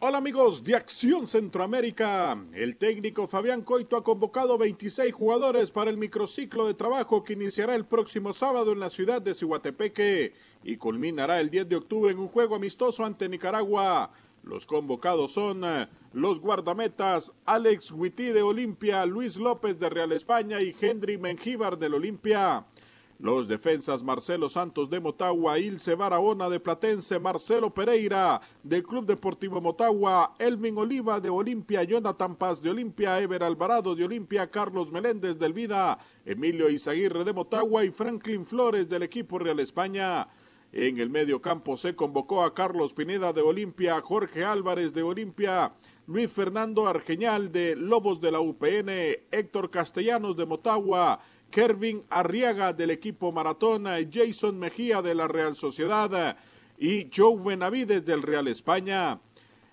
[0.00, 2.36] Hola amigos de Acción Centroamérica.
[2.52, 7.74] El técnico Fabián Coito ha convocado 26 jugadores para el microciclo de trabajo que iniciará
[7.74, 10.34] el próximo sábado en la ciudad de Cihuatepeque
[10.64, 14.10] y culminará el 10 de octubre en un juego amistoso ante Nicaragua.
[14.42, 20.60] Los convocados son eh, los guardametas Alex Huití de Olimpia, Luis López de Real España
[20.60, 22.66] y Henry Mengíbar del Olimpia.
[23.24, 29.62] Los defensas Marcelo Santos de Motagua, Ilse Barahona de Platense, Marcelo Pereira del Club Deportivo
[29.62, 35.38] Motagua, Elvin Oliva de Olimpia, Jonathan Paz de Olimpia, Ever Alvarado de Olimpia, Carlos Meléndez
[35.38, 40.28] del Vida, Emilio Izaguirre de Motagua y Franklin Flores del equipo Real España.
[40.70, 45.72] En el medio campo se convocó a Carlos Pineda de Olimpia, Jorge Álvarez de Olimpia,
[46.06, 48.90] Luis Fernando Argeñal de Lobos de la UPN,
[49.30, 51.20] Héctor Castellanos de Motagua,
[51.54, 56.36] Kervin Arriaga del equipo Maratón, Jason Mejía de la Real Sociedad,
[56.76, 59.20] y Joe Benavides del Real España.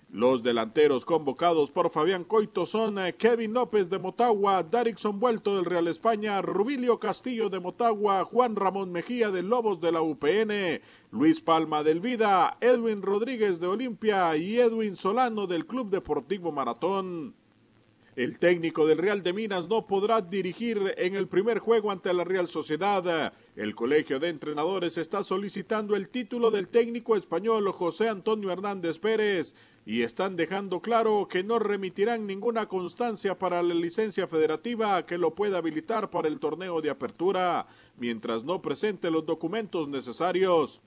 [0.08, 5.64] Los delanteros convocados por Fabián Coito son eh, Kevin López de Motagua, Darixon Vuelto del
[5.64, 10.80] Real España, Rubilio Castillo de Motagua, Juan Ramón Mejía de Lobos de la UPN,
[11.10, 17.34] Luis Palma del Vida, Edwin Rodríguez de Olimpia y Edwin Solano del Club Deportivo Maratón.
[18.14, 22.24] El técnico del Real de Minas no podrá dirigir en el primer juego ante la
[22.24, 23.32] Real Sociedad.
[23.56, 29.54] El Colegio de Entrenadores está solicitando el título del técnico español José Antonio Hernández Pérez
[29.86, 35.34] y están dejando claro que no remitirán ninguna constancia para la licencia federativa que lo
[35.34, 40.82] pueda habilitar para el torneo de apertura, mientras no presente los documentos necesarios.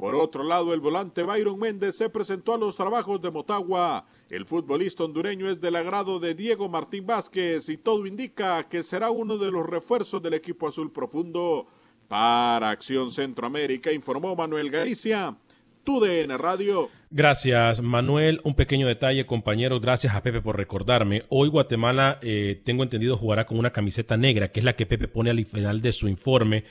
[0.00, 4.06] Por otro lado, el volante Byron Méndez se presentó a los trabajos de Motagua.
[4.30, 9.10] El futbolista hondureño es del agrado de Diego Martín Vázquez y todo indica que será
[9.10, 11.66] uno de los refuerzos del equipo azul profundo.
[12.08, 15.36] Para Acción Centroamérica informó Manuel Galicia,
[15.84, 16.88] TUDN Radio.
[17.10, 18.40] Gracias, Manuel.
[18.42, 19.82] Un pequeño detalle, compañeros.
[19.82, 21.24] Gracias a Pepe por recordarme.
[21.28, 25.08] Hoy Guatemala, eh, tengo entendido, jugará con una camiseta negra, que es la que Pepe
[25.08, 26.64] pone al final de su informe.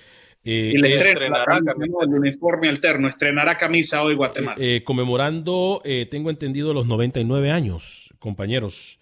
[0.44, 4.56] Eh, y le estrenará el uniforme alterno, estrenará camisa hoy Guatemala.
[4.58, 8.98] Eh, conmemorando, eh, tengo entendido, los 99 años, compañeros.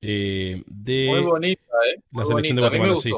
[0.00, 1.62] de Muy bonita,
[2.10, 2.96] la selección de Guatemala.
[2.96, 3.10] Sí.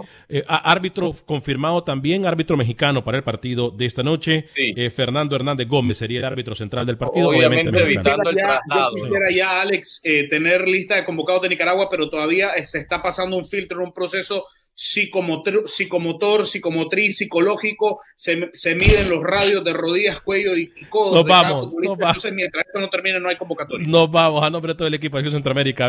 [0.47, 4.47] árbitro confirmado también, árbitro mexicano para el partido de esta noche.
[4.95, 7.31] Fernando Hernández Gómez sería el árbitro central del partido.
[7.31, 12.09] Obviamente, evitando el ya, Yo quisiera ya, Alex, tener lista de convocados de Nicaragua, pero
[12.09, 19.09] todavía se está pasando un filtro, un proceso psicomotor, psicomotor, psicomotriz, psicológico, se, se, miden
[19.09, 21.15] los radios de rodillas, cuello y codos.
[21.15, 23.87] Nos vamos, Entonces, mientras esto no termine, no hay convocatoria.
[23.87, 25.89] Nos vamos, a nombre de todo el equipo de Centroamérica.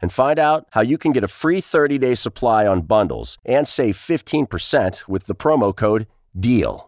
[0.00, 3.66] and find out how you can get a free 30 day supply on bundles and
[3.66, 6.06] save 15% with the promo code
[6.38, 6.85] DEAL.